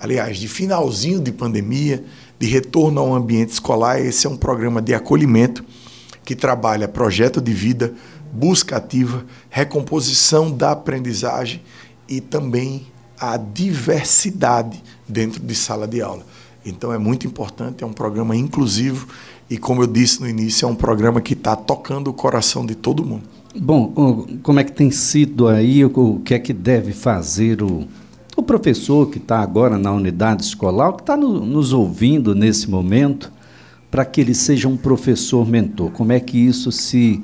aliás, 0.00 0.38
de 0.38 0.48
finalzinho 0.48 1.20
de 1.20 1.30
pandemia, 1.30 2.02
de 2.36 2.48
retorno 2.48 3.00
ao 3.00 3.14
ambiente 3.14 3.50
escolar, 3.50 4.00
esse 4.00 4.26
é 4.26 4.30
um 4.30 4.36
programa 4.36 4.82
de 4.82 4.92
acolhimento 4.92 5.64
que 6.24 6.34
trabalha 6.34 6.88
projeto 6.88 7.40
de 7.40 7.52
vida, 7.52 7.92
busca 8.32 8.76
ativa, 8.76 9.24
recomposição 9.48 10.50
da 10.50 10.72
aprendizagem 10.72 11.62
e 12.08 12.20
também 12.20 12.86
a 13.18 13.36
diversidade 13.36 14.82
dentro 15.06 15.42
de 15.42 15.54
sala 15.54 15.86
de 15.86 16.00
aula. 16.00 16.24
Então 16.64 16.92
é 16.92 16.98
muito 16.98 17.26
importante, 17.26 17.84
é 17.84 17.86
um 17.86 17.92
programa 17.92 18.36
inclusivo 18.36 19.08
e, 19.48 19.58
como 19.58 19.82
eu 19.82 19.86
disse 19.86 20.20
no 20.20 20.28
início, 20.28 20.66
é 20.66 20.68
um 20.68 20.74
programa 20.74 21.20
que 21.20 21.32
está 21.32 21.56
tocando 21.56 22.08
o 22.08 22.12
coração 22.12 22.64
de 22.64 22.74
todo 22.74 23.04
mundo. 23.04 23.24
Bom, 23.54 24.26
como 24.42 24.60
é 24.60 24.64
que 24.64 24.72
tem 24.72 24.90
sido 24.90 25.48
aí, 25.48 25.84
o 25.84 26.20
que 26.24 26.34
é 26.34 26.38
que 26.38 26.52
deve 26.52 26.92
fazer 26.92 27.62
o, 27.62 27.86
o 28.36 28.42
professor 28.42 29.10
que 29.10 29.18
está 29.18 29.40
agora 29.40 29.76
na 29.76 29.90
unidade 29.90 30.44
escolar, 30.44 30.92
que 30.92 31.02
está 31.02 31.16
no, 31.16 31.44
nos 31.44 31.72
ouvindo 31.72 32.34
nesse 32.34 32.70
momento, 32.70 33.32
para 33.90 34.04
que 34.04 34.20
ele 34.20 34.34
seja 34.34 34.68
um 34.68 34.76
professor 34.76 35.44
mentor? 35.46 35.90
Como 35.90 36.12
é 36.12 36.20
que 36.20 36.38
isso 36.38 36.70
se 36.70 37.20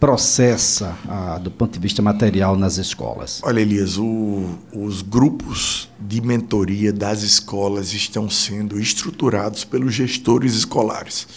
processa 0.00 0.96
ah, 1.06 1.38
do 1.38 1.50
ponto 1.50 1.74
de 1.74 1.78
vista 1.78 2.00
material 2.00 2.56
nas 2.56 2.78
escolas? 2.78 3.42
Olha, 3.44 3.60
Elias, 3.60 3.98
o, 3.98 4.46
os 4.74 5.02
grupos 5.02 5.90
de 6.00 6.22
mentoria 6.22 6.90
das 6.90 7.22
escolas 7.22 7.92
estão 7.92 8.28
sendo 8.30 8.80
estruturados 8.80 9.62
pelos 9.62 9.92
gestores 9.92 10.54
escolares. 10.54 11.28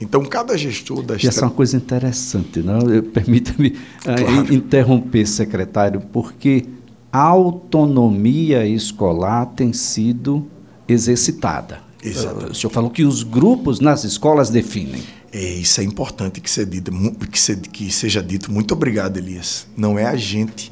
Então, 0.00 0.24
cada 0.24 0.56
gestor 0.56 1.02
da 1.02 1.16
Essa 1.16 1.40
é 1.40 1.44
uma 1.44 1.50
coisa 1.50 1.76
interessante, 1.76 2.60
não? 2.60 2.78
Permita-me 3.12 3.76
ah, 4.06 4.14
claro. 4.14 4.54
interromper, 4.54 5.26
secretário, 5.26 6.00
porque 6.12 6.64
a 7.12 7.22
autonomia 7.22 8.66
escolar 8.66 9.46
tem 9.46 9.72
sido 9.72 10.46
exercitada. 10.88 11.80
Exato. 12.02 12.46
O 12.46 12.54
senhor 12.54 12.70
falou 12.70 12.90
que 12.90 13.04
os 13.04 13.22
grupos 13.22 13.80
nas 13.80 14.02
escolas 14.04 14.50
definem. 14.50 15.02
É, 15.32 15.42
isso 15.42 15.80
é 15.80 15.84
importante 15.84 16.40
que, 16.40 16.50
seja 16.50 16.66
dito, 16.66 16.92
que, 17.30 17.56
que 17.70 17.90
seja 17.90 18.22
dito. 18.22 18.52
Muito 18.52 18.74
obrigado, 18.74 19.16
Elias. 19.16 19.66
Não 19.74 19.98
é 19.98 20.04
a 20.04 20.14
gente 20.14 20.70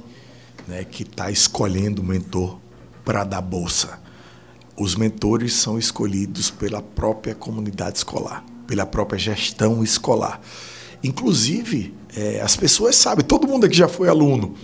né, 0.69 0.85
que 0.85 1.03
está 1.03 1.31
escolhendo 1.31 2.03
o 2.03 2.05
mentor 2.05 2.59
para 3.05 3.25
dar 3.25 3.41
bolsa. 3.41 3.99
Os 4.77 4.95
mentores 4.95 5.55
são 5.55 5.79
escolhidos 5.79 6.51
pela 6.51 6.83
própria 6.83 7.35
comunidade 7.35 7.99
escolar, 7.99 8.45
pela 8.67 8.85
própria 8.85 9.19
gestão 9.19 9.83
escolar. 9.83 10.41
Inclusive, 11.03 11.95
é, 12.15 12.41
as 12.43 12.55
pessoas 12.55 12.97
sabem, 12.97 13.25
todo 13.25 13.49
mundo 13.49 13.65
aqui 13.65 13.77
já 13.77 13.89
foi 13.89 14.09
aluno. 14.09 14.55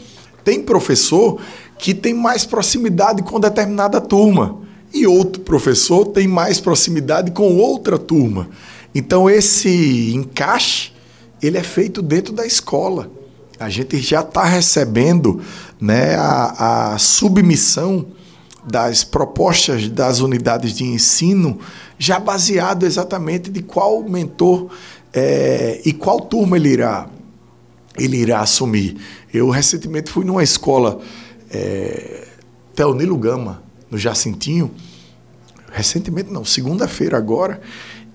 Tem 0.44 0.62
professor 0.62 1.40
que 1.78 1.94
tem 1.94 2.14
mais 2.14 2.44
proximidade 2.44 3.22
com 3.22 3.40
determinada 3.40 4.00
turma 4.00 4.60
e 4.92 5.06
outro 5.06 5.42
professor 5.42 6.06
tem 6.06 6.28
mais 6.28 6.60
proximidade 6.60 7.30
com 7.30 7.56
outra 7.56 7.98
turma. 7.98 8.48
Então 8.96 9.28
esse 9.28 10.14
encaixe 10.14 10.90
ele 11.42 11.58
é 11.58 11.62
feito 11.62 12.00
dentro 12.00 12.32
da 12.32 12.46
escola. 12.46 13.10
A 13.60 13.68
gente 13.68 13.98
já 13.98 14.22
está 14.22 14.42
recebendo 14.42 15.42
né, 15.78 16.14
a, 16.14 16.94
a 16.94 16.98
submissão 16.98 18.06
das 18.66 19.04
propostas 19.04 19.86
das 19.90 20.20
unidades 20.20 20.72
de 20.72 20.84
ensino 20.84 21.58
já 21.98 22.18
baseado 22.18 22.86
exatamente 22.86 23.50
de 23.50 23.62
qual 23.62 24.02
mentor 24.02 24.70
é, 25.12 25.82
e 25.84 25.92
qual 25.92 26.18
turma 26.18 26.56
ele 26.56 26.70
irá 26.70 27.06
ele 27.98 28.16
irá 28.16 28.40
assumir. 28.40 28.96
Eu 29.32 29.50
recentemente 29.50 30.10
fui 30.10 30.24
numa 30.24 30.42
escola 30.42 31.00
é, 31.50 32.26
Teonilo 32.74 33.18
Gama 33.18 33.62
no 33.90 33.98
Jacintinho, 33.98 34.70
recentemente 35.70 36.30
não, 36.30 36.46
segunda-feira 36.46 37.18
agora, 37.18 37.60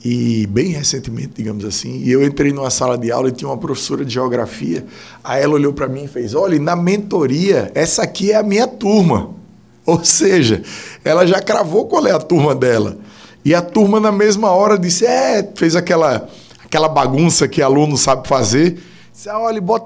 e 0.03 0.47
bem 0.47 0.69
recentemente, 0.69 1.33
digamos 1.35 1.63
assim, 1.63 1.97
e 1.97 2.11
eu 2.11 2.25
entrei 2.25 2.51
numa 2.51 2.71
sala 2.71 2.97
de 2.97 3.11
aula 3.11 3.29
e 3.29 3.31
tinha 3.31 3.47
uma 3.47 3.57
professora 3.57 4.03
de 4.03 4.11
geografia, 4.11 4.85
aí 5.23 5.43
ela 5.43 5.53
olhou 5.53 5.73
para 5.73 5.87
mim 5.87 6.05
e 6.05 6.07
fez, 6.07 6.33
olha, 6.33 6.59
na 6.59 6.75
mentoria, 6.75 7.71
essa 7.75 8.01
aqui 8.01 8.31
é 8.31 8.35
a 8.35 8.43
minha 8.43 8.67
turma. 8.67 9.35
Ou 9.85 10.03
seja, 10.03 10.63
ela 11.03 11.25
já 11.25 11.39
cravou 11.39 11.87
qual 11.87 12.05
é 12.07 12.11
a 12.11 12.19
turma 12.19 12.55
dela. 12.55 12.97
E 13.43 13.53
a 13.53 13.61
turma 13.61 13.99
na 13.99 14.11
mesma 14.11 14.51
hora 14.51 14.77
disse, 14.77 15.05
é, 15.05 15.47
fez 15.55 15.75
aquela, 15.75 16.27
aquela 16.63 16.89
bagunça 16.89 17.47
que 17.47 17.61
aluno 17.61 17.95
sabe 17.95 18.27
fazer, 18.27 18.79
disse, 19.11 19.29
ah, 19.29 19.39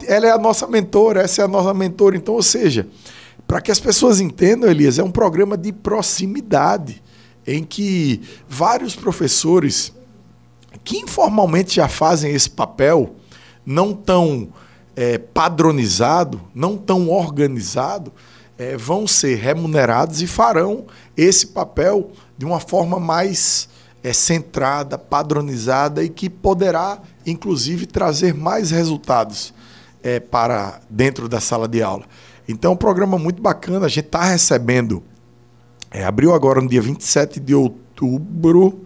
ela 0.08 0.28
é 0.28 0.32
a 0.32 0.38
nossa 0.38 0.66
mentora, 0.68 1.22
essa 1.22 1.42
é 1.42 1.46
a 1.46 1.48
nossa 1.48 1.74
mentora. 1.74 2.16
Então, 2.16 2.36
ou 2.36 2.44
seja, 2.44 2.88
para 3.46 3.60
que 3.60 3.72
as 3.72 3.80
pessoas 3.80 4.22
entendam, 4.22 4.70
Elias, 4.70 4.98
é 4.98 5.04
um 5.04 5.12
programa 5.12 5.58
de 5.58 5.72
proximidade 5.74 7.02
em 7.46 7.64
que 7.64 8.22
vários 8.48 8.96
professores 8.96 9.94
que 10.86 11.00
informalmente 11.00 11.75
já 11.75 11.89
fazem 11.89 12.34
esse 12.34 12.50
papel, 12.50 13.15
não 13.65 13.94
tão 13.94 14.50
é, 14.96 15.18
padronizado, 15.18 16.39
não 16.54 16.77
tão 16.77 17.10
organizado, 17.10 18.13
é, 18.58 18.77
vão 18.77 19.06
ser 19.06 19.36
remunerados 19.36 20.22
e 20.22 20.27
farão 20.27 20.86
esse 21.18 21.48
papel 21.48 22.12
de 22.38 22.46
uma 22.46 22.62
forma 22.62 23.00
mais 23.00 23.68
é, 24.01 24.13
centrada, 24.13 24.98
padronizada 24.98 26.04
e 26.04 26.08
que 26.08 26.30
poderá, 26.30 27.01
inclusive, 27.25 27.86
trazer 27.86 28.34
mais 28.34 28.72
resultados 28.72 29.54
é, 30.01 30.20
para 30.22 30.80
dentro 30.89 31.27
da 31.27 31.42
sala 31.42 31.68
de 31.68 31.82
aula. 31.82 32.06
Então, 32.48 32.74
um 32.74 32.77
programa 32.77 33.18
muito 33.18 33.42
bacana. 33.42 33.88
A 33.88 33.89
gente 33.89 34.06
está 34.06 34.24
recebendo 34.24 35.04
é, 35.96 36.04
abriu 36.04 36.34
agora 36.34 36.60
no 36.60 36.68
dia 36.68 36.82
27 36.82 37.39
de 37.39 37.56
outubro 37.56 38.86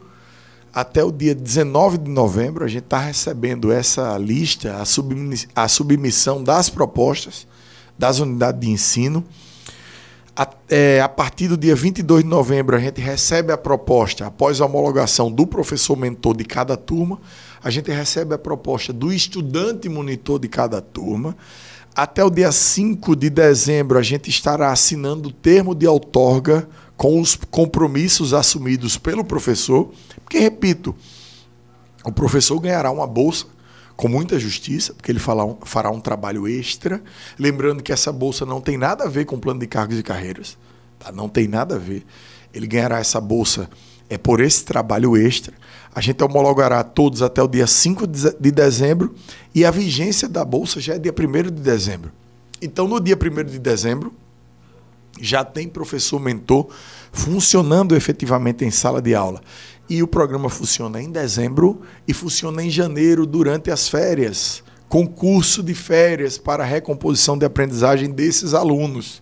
até 0.74 1.04
o 1.04 1.12
dia 1.12 1.34
19 1.34 1.98
de 1.98 2.10
novembro. 2.10 2.66
A 2.66 2.68
gente 2.68 2.84
está 2.84 3.00
recebendo 3.00 3.72
essa 3.72 4.18
lista, 4.18 4.76
a, 4.76 5.64
a 5.64 5.68
submissão 5.68 6.44
das 6.44 6.70
propostas 6.70 7.48
das 8.00 8.20
unidades 8.20 8.62
de 8.62 8.70
ensino. 8.70 9.26
A, 10.34 10.50
é, 10.70 11.02
a, 11.02 11.10
partir 11.10 11.50
do 11.50 11.58
dia 11.58 11.76
22 11.76 12.24
de 12.24 12.30
novembro, 12.30 12.78
a 12.78 12.80
gente 12.80 13.02
recebe 13.02 13.52
a 13.52 13.58
proposta, 13.58 14.26
após 14.26 14.62
a 14.62 14.66
homologação 14.66 15.30
do 15.30 15.46
professor 15.46 15.98
mentor 15.98 16.38
de 16.38 16.46
cada 16.46 16.78
turma, 16.78 17.20
a 17.62 17.70
gente 17.70 17.92
recebe 17.92 18.34
a 18.34 18.38
proposta 18.38 18.94
do 18.94 19.12
estudante 19.12 19.90
monitor 19.90 20.40
de 20.40 20.48
cada 20.48 20.80
turma. 20.80 21.36
Até 21.96 22.24
o 22.24 22.30
dia 22.30 22.52
5 22.52 23.16
de 23.16 23.30
dezembro, 23.30 23.98
a 23.98 24.02
gente 24.02 24.30
estará 24.30 24.72
assinando 24.72 25.30
o 25.30 25.34
termo 25.34 25.76
de 25.76 25.88
outorga 25.88 26.68
com 26.96 27.20
os 27.20 27.36
compromissos 27.36 28.34
assumidos 28.34 28.98
pelo 28.98 29.24
professor, 29.24 29.92
porque, 30.24 30.40
repito, 30.40 30.96
o 32.04 32.12
professor 32.12 32.60
ganhará 32.60 32.92
uma 32.92 33.08
bolsa 33.08 33.46
com 33.96 34.08
muita 34.08 34.40
justiça, 34.40 34.94
porque 34.94 35.12
ele 35.12 35.20
fará 35.20 35.92
um 35.92 36.00
trabalho 36.00 36.48
extra. 36.48 37.04
Lembrando 37.38 37.84
que 37.84 37.92
essa 37.92 38.14
bolsa 38.14 38.46
não 38.46 38.62
tem 38.62 38.78
nada 38.78 39.04
a 39.04 39.10
ver 39.10 39.26
com 39.26 39.36
o 39.36 39.40
plano 39.40 39.60
de 39.60 39.68
cargos 39.68 40.00
e 40.00 40.04
carreiras. 40.04 40.58
Tá? 40.98 41.12
Não 41.12 41.28
tem 41.28 41.50
nada 41.50 41.76
a 41.76 41.78
ver. 41.78 42.06
Ele 42.54 42.66
ganhará 42.66 43.00
essa 43.00 43.20
bolsa 43.20 43.70
é 44.10 44.18
por 44.18 44.42
esse 44.42 44.66
trabalho 44.66 45.16
extra. 45.16 45.54
A 45.94 46.02
gente 46.02 46.24
homologará 46.24 46.84
todos 46.84 47.22
até 47.22 47.42
o 47.42 47.48
dia 47.48 47.68
5 47.68 48.08
de 48.08 48.52
dezembro 48.52 49.14
e 49.54 49.66
a 49.66 49.72
vigência 49.72 50.28
da 50.28 50.44
bolsa 50.44 50.80
já 50.80 50.96
é 50.96 51.00
dia 51.00 51.14
1 51.14 51.44
de 51.44 51.62
dezembro. 51.62 52.12
Então, 52.62 52.88
no 52.88 53.00
dia 53.00 53.18
1 53.18 53.44
de 53.44 53.60
dezembro, 53.60 54.14
já 55.20 55.44
tem 55.44 55.68
professor 55.68 56.20
mentor 56.20 56.68
funcionando 57.12 57.96
efetivamente 57.96 58.64
em 58.64 58.72
sala 58.72 59.02
de 59.02 59.14
aula. 59.16 59.42
E 59.90 60.04
o 60.04 60.08
programa 60.08 60.50
funciona 60.50 61.02
em 61.02 61.12
dezembro 61.12 61.82
e 62.08 62.14
funciona 62.14 62.64
em 62.64 62.70
janeiro 62.70 63.26
durante 63.26 63.72
as 63.72 63.90
férias. 63.90 64.64
Concurso 64.88 65.64
de 65.64 65.74
férias 65.74 66.38
para 66.38 66.64
recomposição 66.64 67.38
de 67.38 67.46
aprendizagem 67.46 68.10
desses 68.12 68.54
alunos. 68.54 69.22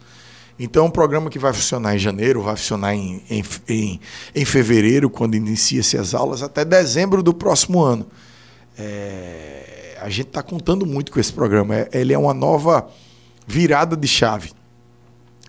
Então, 0.60 0.86
é 0.86 0.88
um 0.88 0.91
programa 0.91 1.30
que 1.30 1.38
vai 1.38 1.54
funcionar 1.54 1.96
em 1.96 2.00
janeiro, 2.00 2.41
vai 2.41 2.56
funcionar 2.56 2.96
em, 2.96 3.24
em, 3.30 3.43
em, 3.70 4.00
em 4.34 4.46
fevereiro, 4.46 5.10
quando 5.10 5.36
inicia-se 5.36 5.98
as 5.98 6.13
aulas, 6.13 6.41
até 6.41 6.65
dezembro 6.65 7.22
do 7.22 7.34
próximo 7.34 7.82
ano. 7.82 8.08
É, 8.78 9.98
a 10.02 10.10
gente 10.10 10.28
está 10.28 10.41
contando 10.41 10.86
muito 10.86 11.12
com 11.12 11.20
esse 11.20 11.32
programa. 11.32 11.76
É, 11.76 11.89
ele 11.93 12.13
é 12.13 12.17
uma 12.17 12.34
nova 12.34 12.88
virada 13.46 13.96
de 13.96 14.08
chave 14.08 14.52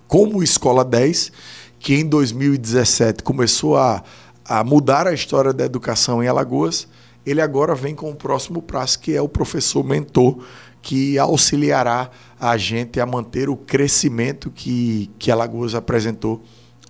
como 0.09 0.43
Escola 0.43 0.85
10, 0.85 1.31
que 1.79 1.95
em 1.95 2.07
2017 2.07 3.23
começou 3.23 3.77
a, 3.77 4.03
a 4.45 4.65
mudar 4.65 5.07
a 5.07 5.13
história 5.13 5.53
da 5.53 5.65
educação 5.65 6.25
em 6.25 6.27
Alagoas, 6.27 6.89
ele 7.27 7.43
agora 7.43 7.75
vem 7.75 7.95
com 7.95 8.11
o 8.11 8.15
próximo 8.17 8.63
prazo, 8.63 8.99
que 9.01 9.15
é 9.15 9.21
o 9.21 9.29
professor 9.29 9.85
mentor, 9.85 10.43
que 10.83 11.19
auxiliará 11.19 12.11
a 12.41 12.57
gente 12.57 13.01
a 13.01 13.07
manter 13.07 13.49
o 13.49 13.57
crescimento 13.57 14.51
que, 14.51 15.11
que 15.19 15.31
Alagoas 15.31 15.75
apresentou 15.75 16.43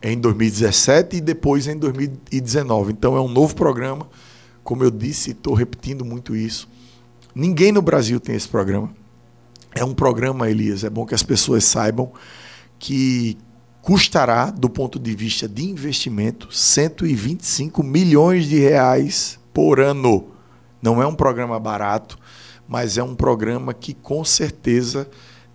em 0.02 0.18
2017 0.18 1.16
e 1.16 1.20
depois 1.20 1.66
em 1.66 1.76
2019. 1.76 2.92
Então 2.92 3.16
é 3.16 3.20
um 3.20 3.28
novo 3.28 3.54
programa, 3.54 4.08
como 4.62 4.84
eu 4.84 4.90
disse, 4.90 5.30
estou 5.30 5.54
repetindo 5.54 6.04
muito 6.04 6.36
isso. 6.36 6.68
Ninguém 7.34 7.72
no 7.72 7.82
Brasil 7.82 8.20
tem 8.20 8.34
esse 8.34 8.48
programa. 8.48 8.94
É 9.74 9.84
um 9.84 9.94
programa, 9.94 10.50
Elias, 10.50 10.84
é 10.84 10.90
bom 10.90 11.06
que 11.06 11.14
as 11.14 11.22
pessoas 11.22 11.64
saibam 11.64 12.12
que 12.78 13.36
custará, 13.82 14.50
do 14.50 14.68
ponto 14.68 14.98
de 14.98 15.14
vista 15.14 15.48
de 15.48 15.64
investimento, 15.64 16.48
125 16.54 17.82
milhões 17.82 18.46
de 18.46 18.58
reais 18.58 19.38
por 19.52 19.80
ano. 19.80 20.28
Não 20.82 21.02
é 21.02 21.06
um 21.06 21.14
programa 21.14 21.58
barato, 21.58 22.18
mas 22.68 22.98
é 22.98 23.02
um 23.02 23.14
programa 23.14 23.72
que 23.72 23.94
com 23.94 24.22
certeza 24.24 25.08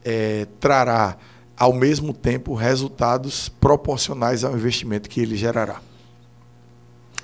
é, 0.04 0.47
trará, 0.60 1.15
ao 1.56 1.71
mesmo 1.71 2.12
tempo, 2.12 2.56
resultados 2.56 3.47
proporcionais 3.47 4.43
ao 4.43 4.54
investimento 4.54 5.08
que 5.08 5.21
ele 5.21 5.38
gerará. 5.38 5.80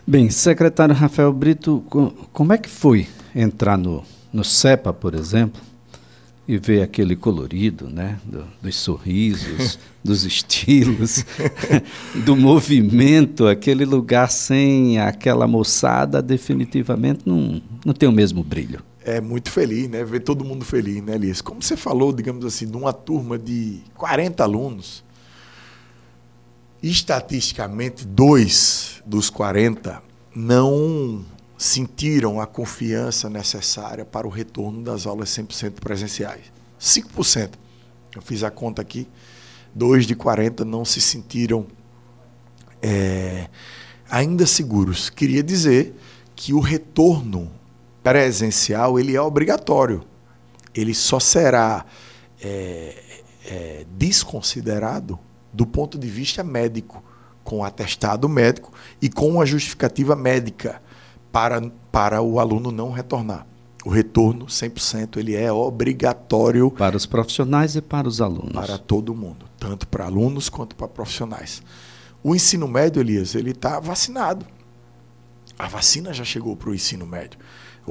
Bem, 0.05 0.29
secretário 0.29 0.93
Rafael 0.93 1.33
Brito, 1.33 1.83
como 2.31 2.53
é 2.53 2.57
que 2.57 2.69
foi 2.69 3.07
entrar 3.35 3.77
no, 3.77 4.03
no 4.31 4.43
CEPA, 4.43 4.93
por 4.93 5.15
exemplo? 5.15 5.61
e 6.49 6.57
ver 6.57 6.81
aquele 6.81 7.15
colorido, 7.15 7.87
né? 7.87 8.17
Do, 8.23 8.43
dos 8.59 8.75
sorrisos, 8.75 9.77
dos 10.03 10.25
estilos, 10.25 11.23
do 12.25 12.35
movimento, 12.35 13.45
aquele 13.45 13.85
lugar 13.85 14.31
sem 14.31 14.97
aquela 14.97 15.45
moçada, 15.45 16.23
definitivamente 16.23 17.21
não, 17.23 17.61
não 17.85 17.93
tem 17.93 18.09
o 18.09 18.11
mesmo 18.11 18.43
brilho. 18.43 18.81
É 19.09 19.19
muito 19.19 19.49
feliz, 19.49 19.89
né? 19.89 20.03
Ver 20.03 20.19
todo 20.19 20.45
mundo 20.45 20.63
feliz, 20.63 21.01
né, 21.01 21.15
Elias? 21.15 21.41
Como 21.41 21.63
você 21.63 21.75
falou, 21.75 22.13
digamos 22.13 22.45
assim, 22.45 22.69
de 22.69 22.77
uma 22.77 22.93
turma 22.93 23.39
de 23.39 23.79
40 23.95 24.43
alunos, 24.43 25.03
estatisticamente, 26.83 28.05
dois 28.05 29.01
dos 29.03 29.31
40 29.31 29.99
não 30.35 31.25
sentiram 31.57 32.39
a 32.39 32.45
confiança 32.45 33.29
necessária 33.31 34.05
para 34.05 34.27
o 34.27 34.29
retorno 34.29 34.83
das 34.83 35.07
aulas 35.07 35.29
100% 35.29 35.79
presenciais. 35.81 36.43
5%. 36.79 37.53
Eu 38.15 38.21
fiz 38.21 38.43
a 38.43 38.51
conta 38.51 38.79
aqui. 38.81 39.07
Dois 39.73 40.05
de 40.05 40.13
40 40.13 40.63
não 40.63 40.85
se 40.85 41.01
sentiram 41.01 41.65
é, 42.79 43.49
ainda 44.07 44.45
seguros. 44.45 45.09
Queria 45.09 45.41
dizer 45.41 45.95
que 46.35 46.53
o 46.53 46.59
retorno 46.59 47.58
presencial 48.09 48.99
ele 48.99 49.15
é 49.15 49.21
obrigatório. 49.21 50.03
Ele 50.73 50.95
só 50.95 51.19
será 51.19 51.85
é, 52.41 53.03
é, 53.45 53.85
desconsiderado 53.97 55.19
do 55.53 55.65
ponto 55.65 55.97
de 55.97 56.07
vista 56.07 56.43
médico, 56.43 57.03
com 57.43 57.63
atestado 57.63 58.27
médico 58.27 58.73
e 58.99 59.09
com 59.09 59.29
uma 59.29 59.45
justificativa 59.45 60.15
médica 60.15 60.81
para, 61.31 61.61
para 61.91 62.21
o 62.21 62.39
aluno 62.39 62.71
não 62.71 62.91
retornar. 62.91 63.45
O 63.85 63.89
retorno 63.89 64.47
100% 64.47 65.17
ele 65.17 65.35
é 65.35 65.51
obrigatório 65.51 66.71
para 66.71 66.97
os 66.97 67.05
profissionais 67.05 67.75
e 67.75 67.81
para 67.81 68.07
os 68.07 68.21
alunos. 68.21 68.53
Para 68.53 68.77
todo 68.77 69.15
mundo, 69.15 69.45
tanto 69.59 69.87
para 69.87 70.05
alunos 70.05 70.49
quanto 70.49 70.75
para 70.75 70.87
profissionais. 70.87 71.61
O 72.23 72.35
ensino 72.35 72.67
médio, 72.67 73.01
Elias, 73.01 73.35
ele 73.35 73.51
está 73.51 73.79
vacinado. 73.79 74.45
A 75.57 75.67
vacina 75.67 76.13
já 76.13 76.23
chegou 76.23 76.55
para 76.55 76.69
o 76.69 76.75
ensino 76.75 77.05
médio. 77.05 77.39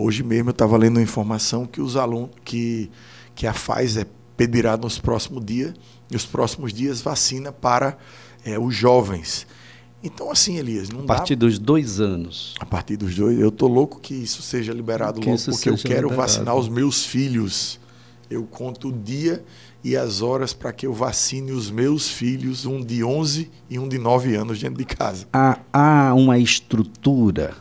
Hoje 0.01 0.23
mesmo 0.23 0.51
eu 0.51 0.53
estava 0.53 0.77
lendo 0.77 0.99
uma 0.99 1.03
informação 1.03 1.67
que 1.67 1.81
os 1.81 1.97
alunos, 1.97 2.31
que, 2.45 2.89
que 3.35 3.49
a 3.49 3.53
Pfizer 3.53 4.07
pedirá 4.37 4.77
nos 4.77 4.97
próximos 4.97 5.45
dias, 5.45 5.75
nos 6.09 6.25
próximos 6.25 6.73
dias 6.73 7.01
vacina 7.01 7.51
para 7.51 7.99
é, 8.45 8.57
os 8.57 8.73
jovens. 8.73 9.45
Então, 10.01 10.31
assim, 10.31 10.57
Elias, 10.57 10.89
não 10.89 11.01
A 11.01 11.07
partir 11.07 11.35
dá... 11.35 11.47
dos 11.47 11.59
dois 11.59 11.99
anos. 11.99 12.55
A 12.61 12.65
partir 12.65 12.97
dos 12.97 13.13
dois. 13.17 13.37
Eu 13.41 13.51
tô 13.51 13.67
louco 13.67 13.99
que 13.99 14.15
isso 14.15 14.41
seja 14.41 14.73
liberado 14.73 15.21
que 15.21 15.29
logo, 15.29 15.43
porque 15.47 15.69
eu 15.69 15.77
quero 15.77 16.09
liberado. 16.09 16.15
vacinar 16.15 16.55
os 16.55 16.69
meus 16.69 17.05
filhos. 17.05 17.81
Eu 18.31 18.45
conto 18.45 18.91
o 18.91 18.93
dia 18.93 19.45
e 19.83 19.97
as 19.97 20.23
horas 20.23 20.53
para 20.53 20.73
que 20.73 20.87
eu 20.87 20.93
vacine 20.93 21.51
os 21.51 21.71
meus 21.71 22.09
filhos, 22.09 22.67
um 22.67 22.81
de 22.81 23.03
11 23.03 23.51
e 23.69 23.79
um 23.79 23.89
de 23.89 23.99
9 23.99 24.37
anos 24.37 24.61
dentro 24.61 24.79
de 24.79 24.85
casa. 24.85 25.27
Há, 25.33 25.59
há 25.73 26.15
uma 26.15 26.39
estrutura, 26.39 27.57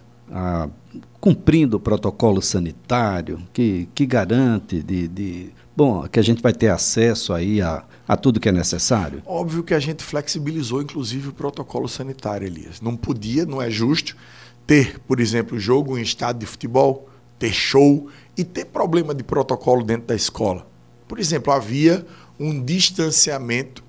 cumprindo 1.19 1.77
o 1.77 1.79
protocolo 1.79 2.41
sanitário, 2.41 3.41
que, 3.53 3.87
que 3.93 4.05
garante 4.05 4.81
de, 4.81 5.07
de 5.07 5.51
Bom, 5.77 6.07
que 6.07 6.19
a 6.19 6.23
gente 6.23 6.41
vai 6.41 6.51
ter 6.53 6.69
acesso 6.69 7.31
aí 7.31 7.61
a, 7.61 7.83
a 8.07 8.17
tudo 8.17 8.39
que 8.39 8.49
é 8.49 8.51
necessário? 8.51 9.21
Óbvio 9.23 9.63
que 9.63 9.75
a 9.75 9.79
gente 9.79 10.03
flexibilizou, 10.03 10.81
inclusive, 10.81 11.27
o 11.27 11.31
protocolo 11.31 11.87
sanitário, 11.87 12.47
Elias. 12.47 12.81
Não 12.81 12.97
podia, 12.97 13.45
não 13.45 13.61
é 13.61 13.69
justo, 13.69 14.17
ter, 14.65 14.99
por 15.01 15.19
exemplo, 15.19 15.59
jogo 15.59 15.95
em 15.95 16.01
estádio 16.01 16.39
de 16.39 16.45
futebol, 16.47 17.07
ter 17.37 17.53
show 17.53 18.09
e 18.35 18.43
ter 18.43 18.65
problema 18.65 19.13
de 19.13 19.23
protocolo 19.23 19.83
dentro 19.83 20.07
da 20.07 20.15
escola. 20.15 20.65
Por 21.07 21.19
exemplo, 21.19 21.53
havia 21.53 22.03
um 22.39 22.59
distanciamento 22.59 23.83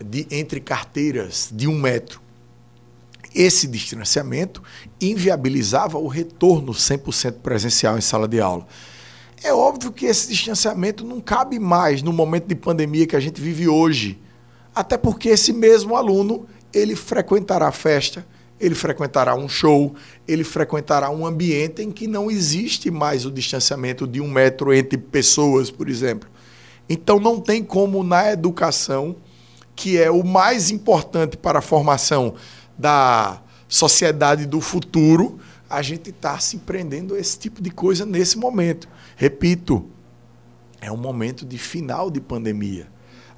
de, 0.00 0.24
entre 0.30 0.60
carteiras 0.60 1.50
de 1.52 1.66
um 1.66 1.76
metro. 1.76 2.20
Esse 3.34 3.66
distanciamento 3.66 4.62
inviabilizava 5.00 5.98
o 5.98 6.08
retorno 6.08 6.72
100% 6.72 7.34
presencial 7.42 7.96
em 7.96 8.00
sala 8.00 8.26
de 8.26 8.40
aula. 8.40 8.66
É 9.42 9.54
óbvio 9.54 9.92
que 9.92 10.04
esse 10.06 10.28
distanciamento 10.28 11.04
não 11.04 11.20
cabe 11.20 11.58
mais 11.58 12.02
no 12.02 12.12
momento 12.12 12.46
de 12.46 12.54
pandemia 12.54 13.06
que 13.06 13.16
a 13.16 13.20
gente 13.20 13.40
vive 13.40 13.68
hoje. 13.68 14.20
Até 14.74 14.98
porque 14.98 15.28
esse 15.30 15.52
mesmo 15.52 15.96
aluno, 15.96 16.46
ele 16.74 16.94
frequentará 16.94 17.68
a 17.68 17.72
festa, 17.72 18.26
ele 18.60 18.74
frequentará 18.74 19.34
um 19.34 19.48
show, 19.48 19.94
ele 20.28 20.44
frequentará 20.44 21.08
um 21.08 21.24
ambiente 21.24 21.82
em 21.82 21.90
que 21.90 22.06
não 22.06 22.30
existe 22.30 22.90
mais 22.90 23.24
o 23.24 23.30
distanciamento 23.30 24.06
de 24.06 24.20
um 24.20 24.30
metro 24.30 24.74
entre 24.74 24.98
pessoas, 24.98 25.70
por 25.70 25.88
exemplo. 25.88 26.28
Então 26.88 27.18
não 27.18 27.40
tem 27.40 27.62
como 27.62 28.02
na 28.02 28.30
educação, 28.32 29.16
que 29.74 29.96
é 29.96 30.10
o 30.10 30.22
mais 30.22 30.70
importante 30.70 31.36
para 31.38 31.60
a 31.60 31.62
formação 31.62 32.34
da 32.80 33.42
sociedade 33.68 34.46
do 34.46 34.60
futuro, 34.60 35.38
a 35.68 35.82
gente 35.82 36.10
está 36.10 36.38
se 36.38 36.56
empreendendo 36.56 37.16
esse 37.16 37.38
tipo 37.38 37.62
de 37.62 37.70
coisa 37.70 38.06
nesse 38.06 38.38
momento. 38.38 38.88
Repito, 39.14 39.86
é 40.80 40.90
um 40.90 40.96
momento 40.96 41.44
de 41.44 41.58
final 41.58 42.10
de 42.10 42.20
pandemia. 42.20 42.88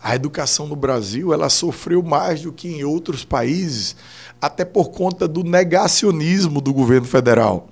A 0.01 0.15
educação 0.15 0.67
no 0.67 0.77
Brasil 0.77 1.35
ela 1.35 1.49
sofreu 1.49 2.03
mais 2.03 2.43
do 2.43 2.53
que 2.53 2.69
em 2.69 2.85
outros 2.85 3.25
países, 3.25 3.97
até 4.41 4.65
por 4.65 4.91
conta 4.91 5.27
do 5.27 5.43
negacionismo 5.43 6.61
do 6.61 6.73
governo 6.73 7.07
federal. 7.07 7.69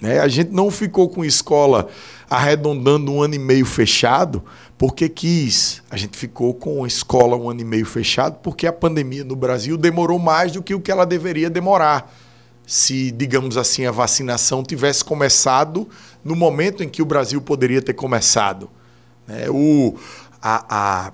Né? 0.00 0.18
A 0.18 0.28
gente 0.28 0.50
não 0.50 0.70
ficou 0.70 1.08
com 1.08 1.24
escola 1.24 1.88
arredondando 2.28 3.12
um 3.12 3.22
ano 3.22 3.34
e 3.34 3.38
meio 3.38 3.64
fechado 3.66 4.42
porque 4.76 5.08
quis. 5.08 5.82
A 5.90 5.96
gente 5.96 6.16
ficou 6.16 6.54
com 6.54 6.84
a 6.84 6.86
escola 6.86 7.36
um 7.36 7.50
ano 7.50 7.60
e 7.60 7.64
meio 7.64 7.86
fechado 7.86 8.38
porque 8.42 8.66
a 8.66 8.72
pandemia 8.72 9.24
no 9.24 9.34
Brasil 9.34 9.76
demorou 9.76 10.18
mais 10.18 10.52
do 10.52 10.62
que 10.62 10.74
o 10.74 10.80
que 10.80 10.90
ela 10.90 11.04
deveria 11.04 11.50
demorar 11.50 12.12
se, 12.68 13.10
digamos 13.10 13.56
assim, 13.56 13.86
a 13.86 13.90
vacinação 13.90 14.62
tivesse 14.62 15.02
começado 15.02 15.88
no 16.22 16.36
momento 16.36 16.82
em 16.82 16.88
que 16.88 17.00
o 17.00 17.06
Brasil 17.06 17.40
poderia 17.40 17.80
ter 17.80 17.94
começado. 17.94 18.68
É, 19.26 19.48
o, 19.48 19.96
a, 20.42 20.66
a, 20.68 21.12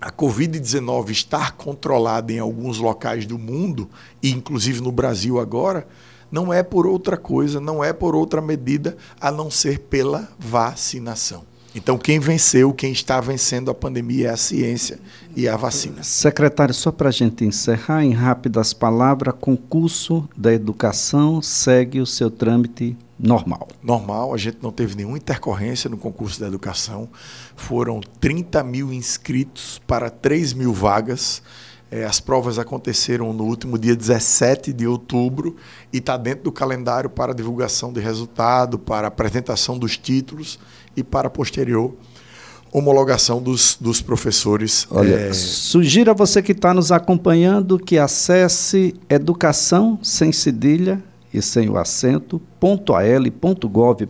a 0.00 0.10
Covid-19 0.10 1.10
estar 1.10 1.52
controlada 1.52 2.32
em 2.32 2.38
alguns 2.38 2.78
locais 2.78 3.26
do 3.26 3.38
mundo, 3.38 3.90
e 4.22 4.30
inclusive 4.30 4.80
no 4.80 4.90
Brasil 4.90 5.38
agora, 5.38 5.86
não 6.30 6.52
é 6.52 6.62
por 6.62 6.86
outra 6.86 7.16
coisa, 7.16 7.60
não 7.60 7.82
é 7.82 7.92
por 7.92 8.14
outra 8.14 8.40
medida 8.40 8.96
a 9.20 9.30
não 9.30 9.50
ser 9.50 9.80
pela 9.80 10.28
vacinação. 10.38 11.44
Então, 11.74 11.98
quem 11.98 12.20
venceu, 12.20 12.72
quem 12.72 12.92
está 12.92 13.20
vencendo 13.20 13.68
a 13.68 13.74
pandemia 13.74 14.28
é 14.28 14.30
a 14.30 14.36
ciência 14.36 15.00
e 15.34 15.48
a 15.48 15.56
vacina. 15.56 16.04
Secretário, 16.04 16.72
só 16.72 16.92
para 16.92 17.08
a 17.08 17.12
gente 17.12 17.44
encerrar, 17.44 18.04
em 18.04 18.12
rápidas 18.12 18.72
palavras, 18.72 19.34
concurso 19.40 20.28
da 20.36 20.52
educação 20.52 21.42
segue 21.42 22.00
o 22.00 22.06
seu 22.06 22.30
trâmite 22.30 22.96
normal. 23.18 23.66
Normal, 23.82 24.32
a 24.32 24.36
gente 24.36 24.58
não 24.62 24.70
teve 24.70 24.94
nenhuma 24.94 25.16
intercorrência 25.16 25.90
no 25.90 25.96
concurso 25.96 26.38
da 26.38 26.46
educação. 26.46 27.08
Foram 27.56 28.00
30 28.20 28.62
mil 28.62 28.92
inscritos 28.92 29.80
para 29.84 30.08
3 30.10 30.52
mil 30.52 30.72
vagas. 30.72 31.42
É, 31.90 32.04
as 32.04 32.18
provas 32.18 32.58
aconteceram 32.58 33.32
no 33.32 33.44
último 33.44 33.78
dia 33.78 33.94
17 33.94 34.72
de 34.72 34.86
outubro 34.86 35.54
e 35.92 35.98
está 35.98 36.16
dentro 36.16 36.44
do 36.44 36.52
calendário 36.52 37.08
para 37.08 37.34
divulgação 37.34 37.92
de 37.92 38.00
resultado, 38.00 38.78
para 38.78 39.06
apresentação 39.06 39.78
dos 39.78 39.96
títulos 39.96 40.58
e 40.96 41.04
para 41.04 41.30
posterior 41.30 41.94
homologação 42.74 43.40
dos, 43.40 43.78
dos 43.80 44.02
professores. 44.02 44.84
Olha, 44.90 45.14
é... 45.14 45.32
sugiro 45.32 46.10
a 46.10 46.14
você 46.14 46.42
que 46.42 46.50
está 46.50 46.74
nos 46.74 46.90
acompanhando 46.90 47.78
que 47.78 47.96
acesse 47.96 48.96
educação 49.08 49.96
sem 50.02 50.32
cedilha 50.32 51.00
e 51.32 51.40
sem 51.40 51.68
o 51.68 51.78
acento, 51.78 52.42
.al.gov.br, 52.60 54.08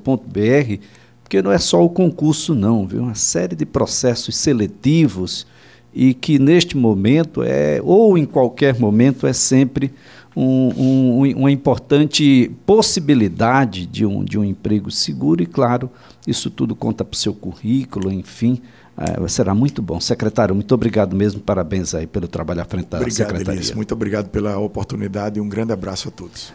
porque 1.23 1.43
não 1.43 1.53
é 1.53 1.59
só 1.59 1.85
o 1.85 1.91
concurso 1.91 2.55
não, 2.55 2.87
viu? 2.87 3.03
Uma 3.03 3.15
série 3.15 3.55
de 3.55 3.67
processos 3.67 4.35
seletivos 4.35 5.47
e 5.95 6.13
que 6.13 6.39
neste 6.39 6.77
momento 6.77 7.43
é, 7.43 7.81
ou 7.83 8.19
em 8.19 8.25
qualquer 8.25 8.79
momento, 8.79 9.27
é 9.27 9.33
sempre 9.33 9.93
um, 10.37 10.71
um, 10.77 11.39
uma 11.39 11.51
importante 11.51 12.51
possibilidade 12.67 13.87
de 13.87 14.05
um, 14.05 14.25
de 14.25 14.39
um 14.39 14.45
emprego 14.45 14.91
seguro 14.91 15.43
e, 15.43 15.47
claro, 15.47 15.91
isso 16.27 16.51
tudo 16.51 16.75
conta 16.75 17.05
para 17.05 17.15
o 17.15 17.19
seu 17.19 17.33
currículo, 17.33 18.11
enfim, 18.11 18.61
é, 18.97 19.29
será 19.29 19.55
muito 19.55 19.83
bom. 19.83 20.01
Secretário, 20.01 20.55
muito 20.55 20.75
obrigado 20.75 21.15
mesmo, 21.15 21.41
parabéns 21.41 21.95
aí 21.95 22.07
pelo 22.07 22.29
trabalho 22.29 22.63
à 22.63 22.65
frente 22.65 22.89
da 22.89 22.99
obrigado, 22.99 23.17
Secretaria. 23.17 23.61
Elias, 23.61 23.73
muito 23.73 23.93
obrigado 23.93 24.29
pela 24.31 24.59
oportunidade 24.59 25.39
e 25.39 25.43
um 25.43 25.49
grande 25.49 25.73
abraço 25.73 26.09
a 26.09 26.11
todos. 26.11 26.53